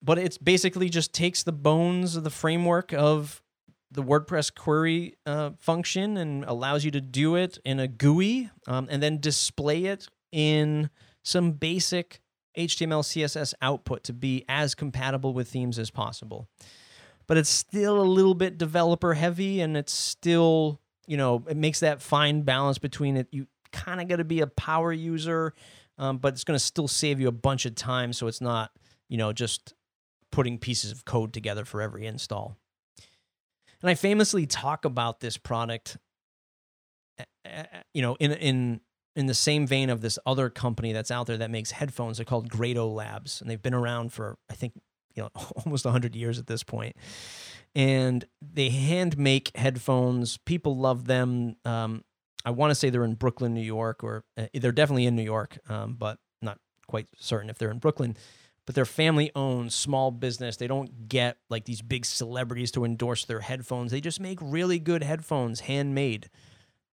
But 0.01 0.17
it's 0.17 0.37
basically 0.37 0.89
just 0.89 1.13
takes 1.13 1.43
the 1.43 1.51
bones 1.51 2.15
of 2.15 2.23
the 2.23 2.29
framework 2.29 2.93
of 2.93 3.41
the 3.91 4.03
WordPress 4.03 4.53
query 4.53 5.15
uh, 5.25 5.51
function 5.57 6.17
and 6.17 6.43
allows 6.45 6.83
you 6.83 6.91
to 6.91 7.01
do 7.01 7.35
it 7.35 7.57
in 7.63 7.79
a 7.79 7.87
GUI 7.87 8.49
um, 8.67 8.87
and 8.91 9.01
then 9.01 9.19
display 9.19 9.85
it 9.85 10.07
in 10.31 10.89
some 11.23 11.53
basic 11.53 12.21
HTML, 12.57 13.03
CSS 13.03 13.53
output 13.61 14.03
to 14.03 14.13
be 14.13 14.45
as 14.47 14.75
compatible 14.75 15.33
with 15.33 15.49
themes 15.49 15.79
as 15.79 15.89
possible. 15.89 16.47
But 17.27 17.37
it's 17.37 17.49
still 17.49 17.99
a 18.01 18.03
little 18.03 18.35
bit 18.35 18.57
developer 18.57 19.13
heavy 19.13 19.61
and 19.61 19.75
it's 19.75 19.93
still, 19.93 20.79
you 21.07 21.17
know, 21.17 21.43
it 21.47 21.57
makes 21.57 21.79
that 21.79 22.01
fine 22.01 22.43
balance 22.43 22.77
between 22.77 23.17
it. 23.17 23.27
You 23.31 23.47
kind 23.75 24.01
of 24.01 24.07
got 24.07 24.17
to 24.17 24.23
be 24.23 24.39
a 24.39 24.47
power 24.47 24.91
user, 24.91 25.53
um, 25.97 26.17
but 26.17 26.33
it's 26.33 26.43
going 26.43 26.57
to 26.57 26.63
still 26.63 26.87
save 26.87 27.19
you 27.19 27.27
a 27.27 27.33
bunch 27.33 27.65
of 27.65 27.75
time. 27.75 28.13
So 28.13 28.27
it's 28.27 28.41
not, 28.41 28.71
you 29.09 29.17
know, 29.17 29.33
just 29.33 29.73
putting 30.31 30.57
pieces 30.57 30.91
of 30.91 31.05
code 31.05 31.33
together 31.33 31.65
for 31.65 31.81
every 31.81 32.05
install. 32.05 32.57
And 33.81 33.89
I 33.89 33.93
famously 33.93 34.45
talk 34.45 34.85
about 34.85 35.19
this 35.19 35.37
product, 35.37 35.97
you 37.93 38.01
know, 38.01 38.15
in 38.19 38.31
in 38.31 38.81
in 39.15 39.27
the 39.27 39.33
same 39.33 39.65
vein 39.65 39.89
of 39.89 40.01
this 40.01 40.19
other 40.25 40.49
company 40.49 40.91
that's 40.91 41.11
out 41.11 41.27
there 41.27 41.37
that 41.37 41.51
makes 41.51 41.71
headphones. 41.71 42.17
They're 42.17 42.25
called 42.25 42.49
Grado 42.49 42.87
Labs, 42.87 43.41
and 43.41 43.49
they've 43.49 43.61
been 43.61 43.73
around 43.73 44.11
for 44.11 44.37
I 44.49 44.55
think 44.55 44.73
you 45.13 45.23
know 45.23 45.29
almost 45.65 45.85
100 45.85 46.15
years 46.15 46.39
at 46.39 46.47
this 46.47 46.63
point. 46.63 46.95
And 47.73 48.25
they 48.41 48.69
hand 48.69 49.17
make 49.17 49.55
headphones. 49.55 50.37
People 50.37 50.77
love 50.77 51.05
them. 51.05 51.57
Um, 51.65 52.03
I 52.45 52.51
want 52.51 52.71
to 52.71 52.75
say 52.75 52.89
they're 52.89 53.03
in 53.03 53.15
Brooklyn, 53.15 53.53
New 53.53 53.61
York, 53.61 54.03
or 54.03 54.23
uh, 54.37 54.45
they're 54.53 54.71
definitely 54.71 55.07
in 55.07 55.15
New 55.15 55.23
York, 55.23 55.57
um, 55.67 55.95
but 55.97 56.19
not 56.41 56.59
quite 56.87 57.07
certain 57.17 57.49
if 57.49 57.57
they're 57.57 57.71
in 57.71 57.79
Brooklyn. 57.79 58.15
But 58.65 58.75
they're 58.75 58.85
family 58.85 59.31
owned, 59.35 59.73
small 59.73 60.11
business. 60.11 60.57
They 60.57 60.67
don't 60.67 61.07
get 61.07 61.37
like 61.49 61.65
these 61.65 61.81
big 61.81 62.05
celebrities 62.05 62.71
to 62.71 62.85
endorse 62.85 63.25
their 63.25 63.41
headphones. 63.41 63.91
They 63.91 64.01
just 64.01 64.19
make 64.19 64.39
really 64.41 64.79
good 64.79 65.03
headphones, 65.03 65.61
handmade. 65.61 66.29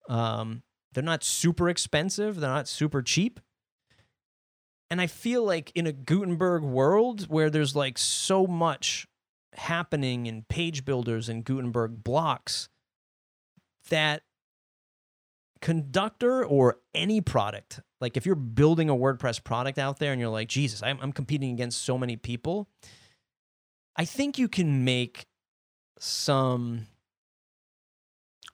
Um, 0.09 0.63
they're 0.93 1.03
not 1.03 1.23
super 1.23 1.69
expensive, 1.69 2.39
they're 2.39 2.49
not 2.49 2.67
super 2.67 3.01
cheap. 3.01 3.39
And 4.89 5.01
I 5.01 5.07
feel 5.07 5.43
like 5.43 5.71
in 5.73 5.87
a 5.87 5.91
Gutenberg 5.91 6.61
world 6.61 7.27
where 7.27 7.49
there's 7.49 7.75
like 7.75 7.97
so 7.97 8.45
much 8.45 9.07
happening 9.55 10.27
in 10.27 10.43
page 10.43 10.85
builders 10.85 11.29
and 11.29 11.43
Gutenberg 11.43 12.03
blocks, 12.03 12.69
that 13.89 14.21
conductor 15.63 16.43
or 16.43 16.79
any 16.93 17.21
product, 17.21 17.79
like 18.01 18.17
if 18.17 18.25
you're 18.25 18.35
building 18.35 18.89
a 18.89 18.95
WordPress 18.95 19.41
product 19.41 19.77
out 19.77 19.97
there 19.97 20.11
and 20.11 20.19
you're 20.19 20.29
like, 20.29 20.49
Jesus, 20.49 20.83
I'm, 20.83 20.99
I'm 21.01 21.13
competing 21.13 21.51
against 21.51 21.83
so 21.83 21.97
many 21.97 22.17
people, 22.17 22.67
I 23.95 24.03
think 24.03 24.37
you 24.37 24.49
can 24.49 24.83
make 24.83 25.25
some 25.97 26.87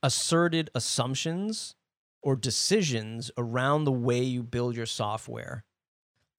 asserted 0.03 0.69
assumptions 0.75 1.73
or 2.21 2.35
decisions 2.35 3.31
around 3.39 3.85
the 3.85 3.91
way 3.91 4.21
you 4.21 4.43
build 4.43 4.75
your 4.75 4.85
software 4.85 5.65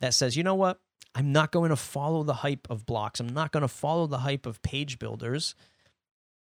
that 0.01 0.15
says, 0.15 0.37
you 0.37 0.45
know 0.45 0.55
what? 0.55 0.79
I'm 1.17 1.33
not 1.33 1.51
going 1.51 1.71
to 1.71 1.77
follow 1.77 2.23
the 2.23 2.35
hype 2.35 2.69
of 2.71 2.87
blocks. 2.87 3.19
I'm 3.19 3.31
not 3.31 3.51
going 3.51 3.63
to 3.63 3.69
follow 3.69 4.07
the 4.07 4.19
hype 4.19 4.47
of 4.47 4.63
page 4.63 5.01
builders. 5.01 5.57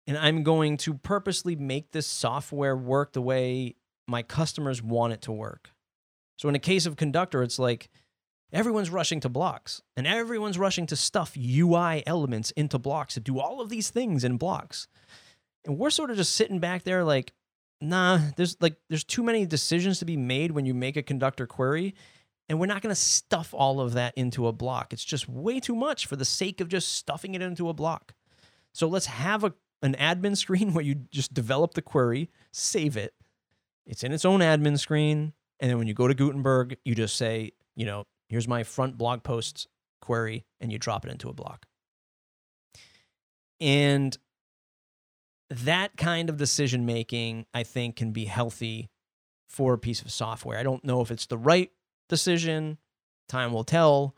And 0.08 0.18
I'm 0.18 0.42
going 0.42 0.78
to 0.78 0.96
purposely 0.96 1.56
make 1.56 1.92
this 1.92 2.08
software 2.08 2.76
work 2.76 3.14
the 3.14 3.22
way 3.22 3.76
my 4.08 4.24
customers 4.24 4.82
want 4.82 5.14
it 5.14 5.22
to 5.24 5.32
work. 5.32 5.72
So, 6.38 6.50
in 6.50 6.56
a 6.56 6.60
case 6.60 6.86
of 6.86 6.96
Conductor, 6.96 7.44
it's 7.44 7.60
like 7.60 7.90
everyone's 8.54 8.90
rushing 8.90 9.20
to 9.22 9.30
blocks 9.30 9.82
and 9.96 10.08
everyone's 10.08 10.58
rushing 10.58 10.86
to 10.88 10.96
stuff 10.96 11.36
UI 11.38 12.04
elements 12.06 12.52
into 12.52 12.80
blocks 12.80 13.16
to 13.16 13.20
do 13.20 13.40
all 13.40 13.60
of 13.60 13.70
these 13.70 13.90
things 13.90 14.24
in 14.24 14.38
blocks. 14.38 14.88
And 15.66 15.78
we're 15.78 15.90
sort 15.90 16.12
of 16.12 16.18
just 16.18 16.36
sitting 16.36 16.60
back 16.60 16.84
there 16.84 17.04
like, 17.04 17.34
nah, 17.82 18.20
there's 18.36 18.56
like 18.62 18.78
there's 18.90 19.04
too 19.04 19.24
many 19.24 19.46
decisions 19.46 20.00
to 20.00 20.06
be 20.06 20.18
made 20.18 20.52
when 20.52 20.66
you 20.66 20.74
make 20.74 20.98
a 20.98 21.04
conductor 21.04 21.46
query. 21.46 21.96
And 22.50 22.60
we're 22.60 22.68
not 22.68 22.82
going 22.82 22.96
to 22.96 23.02
stuff 23.02 23.54
all 23.54 23.82
of 23.82 23.94
that 23.94 24.14
into 24.16 24.48
a 24.48 24.54
block. 24.54 24.94
It's 24.94 25.04
just 25.04 25.28
way 25.28 25.60
too 25.60 25.76
much 25.76 26.06
for 26.06 26.16
the 26.16 26.24
sake 26.24 26.62
of 26.62 26.70
just 26.70 26.94
stuffing 26.94 27.36
it 27.36 27.42
into 27.42 27.68
a 27.68 27.74
block. 27.74 28.14
So 28.74 28.88
let's 28.88 29.08
have 29.08 29.44
a, 29.44 29.54
an 29.82 29.96
admin 29.96 30.38
screen 30.38 30.74
where 30.74 30.84
you 30.84 30.96
just 31.12 31.34
develop 31.34 31.74
the 31.74 31.82
query, 31.82 32.30
save 32.54 32.96
it. 32.96 33.14
It's 33.88 34.04
in 34.04 34.12
its 34.12 34.26
own 34.26 34.42
admin 34.42 34.78
screen. 34.78 35.34
And 35.60 35.72
then 35.72 35.78
when 35.80 35.88
you 35.88 35.94
go 35.94 36.08
to 36.08 36.14
Gutenberg, 36.14 36.78
you 36.86 36.94
just 36.94 37.16
say, 37.16 37.54
you 37.76 37.86
know, 37.86 38.04
here's 38.28 38.48
my 38.48 38.64
front 38.64 38.98
blog 38.98 39.24
posts 39.24 39.68
query, 40.02 40.46
and 40.62 40.72
you 40.72 40.78
drop 40.78 41.06
it 41.06 41.12
into 41.12 41.30
a 41.30 41.34
block. 41.34 41.66
And 43.60 44.16
that 45.50 45.98
kind 45.98 46.30
of 46.30 46.38
decision 46.38 46.86
making, 46.86 47.46
I 47.54 47.64
think, 47.64 47.96
can 47.96 48.12
be 48.12 48.26
healthy 48.26 48.90
for 49.50 49.74
a 49.74 49.78
piece 49.78 50.02
of 50.02 50.12
software. 50.12 50.60
I 50.60 50.64
don't 50.64 50.84
know 50.84 51.02
if 51.02 51.10
it's 51.10 51.26
the 51.26 51.38
right 51.38 51.72
decision, 52.10 52.78
time 53.28 53.52
will 53.52 53.64
tell, 53.64 54.16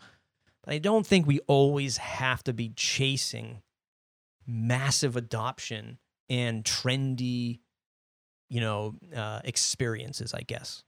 but 0.63 0.73
I 0.73 0.79
don't 0.79 1.05
think 1.07 1.25
we 1.25 1.39
always 1.47 1.97
have 1.97 2.43
to 2.43 2.53
be 2.53 2.69
chasing 2.75 3.61
massive 4.45 5.15
adoption 5.15 5.99
and 6.29 6.63
trendy, 6.63 7.59
you 8.49 8.61
know, 8.61 8.95
uh, 9.15 9.41
experiences, 9.43 10.33
I 10.33 10.41
guess. 10.41 10.83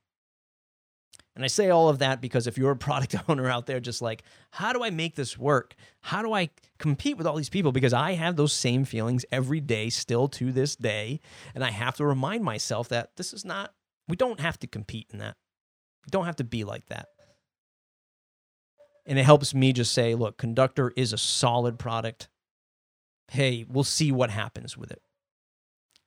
And 1.36 1.46
I 1.46 1.48
say 1.48 1.70
all 1.70 1.88
of 1.88 2.00
that 2.00 2.20
because 2.20 2.46
if 2.46 2.58
you're 2.58 2.72
a 2.72 2.76
product 2.78 3.16
owner 3.30 3.50
out 3.50 3.66
there, 3.66 3.80
just 3.80 4.02
like, 4.02 4.24
how 4.52 4.74
do 4.74 4.84
I 4.84 4.90
make 4.90 5.16
this 5.16 5.38
work? 5.38 5.76
How 6.02 6.22
do 6.22 6.34
I 6.34 6.50
compete 6.78 7.18
with 7.18 7.26
all 7.26 7.36
these 7.36 7.50
people? 7.50 7.72
Because 7.72 7.94
I 7.94 8.14
have 8.14 8.36
those 8.36 8.54
same 8.54 8.84
feelings 8.84 9.26
every 9.32 9.62
day, 9.62 9.90
still 9.90 10.28
to 10.30 10.52
this 10.52 10.76
day. 10.76 11.22
And 11.56 11.64
I 11.64 11.72
have 11.72 11.96
to 11.98 12.06
remind 12.06 12.44
myself 12.44 12.90
that 12.90 13.16
this 13.16 13.34
is 13.34 13.46
not, 13.46 13.74
we 14.08 14.16
don't 14.16 14.40
have 14.40 14.60
to 14.60 14.68
compete 14.68 15.08
in 15.12 15.20
that. 15.20 15.38
We 16.06 16.10
don't 16.10 16.26
have 16.26 16.38
to 16.38 16.44
be 16.44 16.64
like 16.64 16.88
that. 16.88 17.08
And 19.06 19.18
it 19.18 19.24
helps 19.24 19.54
me 19.54 19.74
just 19.74 19.94
say, 19.94 20.16
look, 20.16 20.38
Conductor 20.38 20.92
is 20.96 21.14
a 21.14 21.18
solid 21.18 21.80
product. 21.80 22.28
Hey, 23.30 23.66
we'll 23.68 23.84
see 23.84 24.12
what 24.12 24.30
happens 24.30 24.78
with 24.78 24.92
it. 24.92 25.02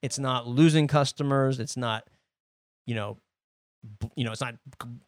It's 0.05 0.19
not 0.19 0.47
losing 0.47 0.87
customers. 0.87 1.59
It's 1.59 1.79
not, 1.79 2.07
you 2.87 2.95
know, 2.95 3.17
you 4.15 4.25
know, 4.25 4.33
it's 4.33 4.41
not 4.43 4.57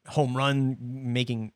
home 0.07 0.35
run 0.35 0.79
making 0.81 1.53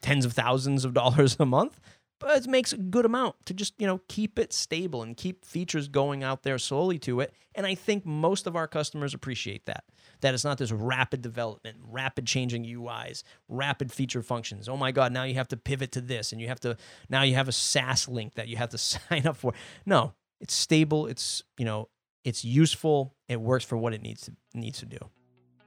tens 0.00 0.24
of 0.24 0.32
thousands 0.32 0.86
of 0.86 0.94
dollars 1.02 1.36
a 1.38 1.44
month, 1.44 1.80
but 2.18 2.34
it 2.38 2.48
makes 2.48 2.72
a 2.72 2.78
good 2.78 3.04
amount 3.04 3.36
to 3.44 3.52
just, 3.52 3.74
you 3.78 3.86
know, 3.86 4.00
keep 4.08 4.38
it 4.38 4.54
stable 4.54 5.02
and 5.02 5.18
keep 5.18 5.44
features 5.44 5.86
going 5.86 6.24
out 6.24 6.44
there 6.44 6.56
slowly 6.56 6.98
to 7.00 7.20
it. 7.20 7.34
And 7.54 7.66
I 7.66 7.74
think 7.74 8.06
most 8.06 8.46
of 8.46 8.56
our 8.56 8.66
customers 8.66 9.12
appreciate 9.12 9.66
that. 9.66 9.84
That 10.22 10.32
it's 10.32 10.44
not 10.44 10.56
this 10.56 10.72
rapid 10.72 11.20
development, 11.20 11.76
rapid 11.86 12.26
changing 12.26 12.64
UIs, 12.64 13.22
rapid 13.50 13.92
feature 13.92 14.22
functions. 14.22 14.66
Oh 14.66 14.78
my 14.78 14.92
God, 14.92 15.12
now 15.12 15.24
you 15.24 15.34
have 15.34 15.48
to 15.48 15.58
pivot 15.58 15.92
to 15.92 16.00
this 16.00 16.32
and 16.32 16.40
you 16.40 16.48
have 16.48 16.60
to, 16.60 16.78
now 17.10 17.20
you 17.20 17.34
have 17.34 17.48
a 17.48 17.52
SaaS 17.52 18.08
link 18.08 18.36
that 18.36 18.48
you 18.48 18.56
have 18.56 18.70
to 18.70 18.78
sign 18.78 19.26
up 19.26 19.36
for. 19.36 19.52
No, 19.84 20.14
it's 20.40 20.54
stable. 20.54 21.06
It's, 21.06 21.42
you 21.58 21.66
know, 21.66 21.90
it's 22.24 22.44
useful. 22.44 23.14
It 23.28 23.40
works 23.40 23.64
for 23.64 23.76
what 23.76 23.94
it 23.94 24.02
needs 24.02 24.22
to 24.22 24.32
needs 24.54 24.78
to 24.80 24.86
do 24.86 24.98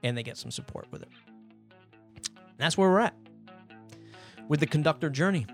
and 0.02 0.16
they 0.16 0.22
get 0.22 0.36
some 0.36 0.50
support 0.50 0.86
with 0.90 1.02
it. 1.02 1.08
And 2.16 2.58
that's 2.58 2.76
where 2.76 2.90
we're 2.90 3.00
at 3.00 3.14
with 4.48 4.60
the 4.60 4.66
conductor 4.66 5.08
journey. 5.08 5.46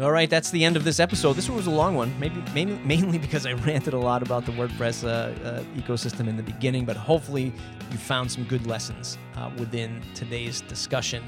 All 0.00 0.10
right, 0.10 0.30
that's 0.30 0.50
the 0.50 0.64
end 0.64 0.76
of 0.76 0.84
this 0.84 0.98
episode. 0.98 1.34
This 1.34 1.48
one 1.48 1.56
was 1.56 1.66
a 1.66 1.70
long 1.70 1.94
one, 1.94 2.18
maybe, 2.18 2.42
maybe 2.54 2.78
mainly 2.84 3.18
because 3.18 3.44
I 3.44 3.52
ranted 3.52 3.92
a 3.92 3.98
lot 3.98 4.22
about 4.22 4.46
the 4.46 4.52
WordPress 4.52 5.04
uh, 5.04 5.08
uh, 5.46 5.62
ecosystem 5.76 6.28
in 6.28 6.36
the 6.38 6.42
beginning, 6.42 6.86
but 6.86 6.96
hopefully 6.96 7.52
you 7.90 7.98
found 7.98 8.32
some 8.32 8.44
good 8.44 8.66
lessons 8.66 9.18
uh, 9.36 9.50
within 9.58 10.02
today's 10.14 10.62
discussion. 10.62 11.22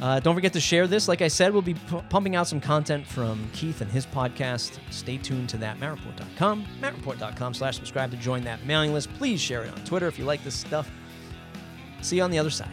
Uh, 0.00 0.20
don't 0.20 0.34
forget 0.34 0.52
to 0.52 0.60
share 0.60 0.86
this. 0.86 1.08
Like 1.08 1.22
I 1.22 1.28
said, 1.28 1.52
we'll 1.52 1.62
be 1.62 1.74
p- 1.74 2.02
pumping 2.10 2.36
out 2.36 2.46
some 2.46 2.60
content 2.60 3.06
from 3.06 3.48
Keith 3.52 3.80
and 3.80 3.90
his 3.90 4.04
podcast. 4.04 4.78
Stay 4.90 5.16
tuned 5.16 5.48
to 5.50 5.56
that, 5.58 5.78
mattreport.com, 5.80 6.66
mattreport.com 6.82 7.54
slash 7.54 7.76
subscribe 7.76 8.10
to 8.10 8.16
join 8.18 8.44
that 8.44 8.64
mailing 8.66 8.92
list. 8.92 9.12
Please 9.14 9.40
share 9.40 9.62
it 9.64 9.72
on 9.72 9.84
Twitter 9.84 10.06
if 10.06 10.18
you 10.18 10.24
like 10.26 10.44
this 10.44 10.54
stuff. 10.54 10.90
See 12.02 12.16
you 12.16 12.22
on 12.22 12.30
the 12.30 12.38
other 12.38 12.50
side. 12.50 12.70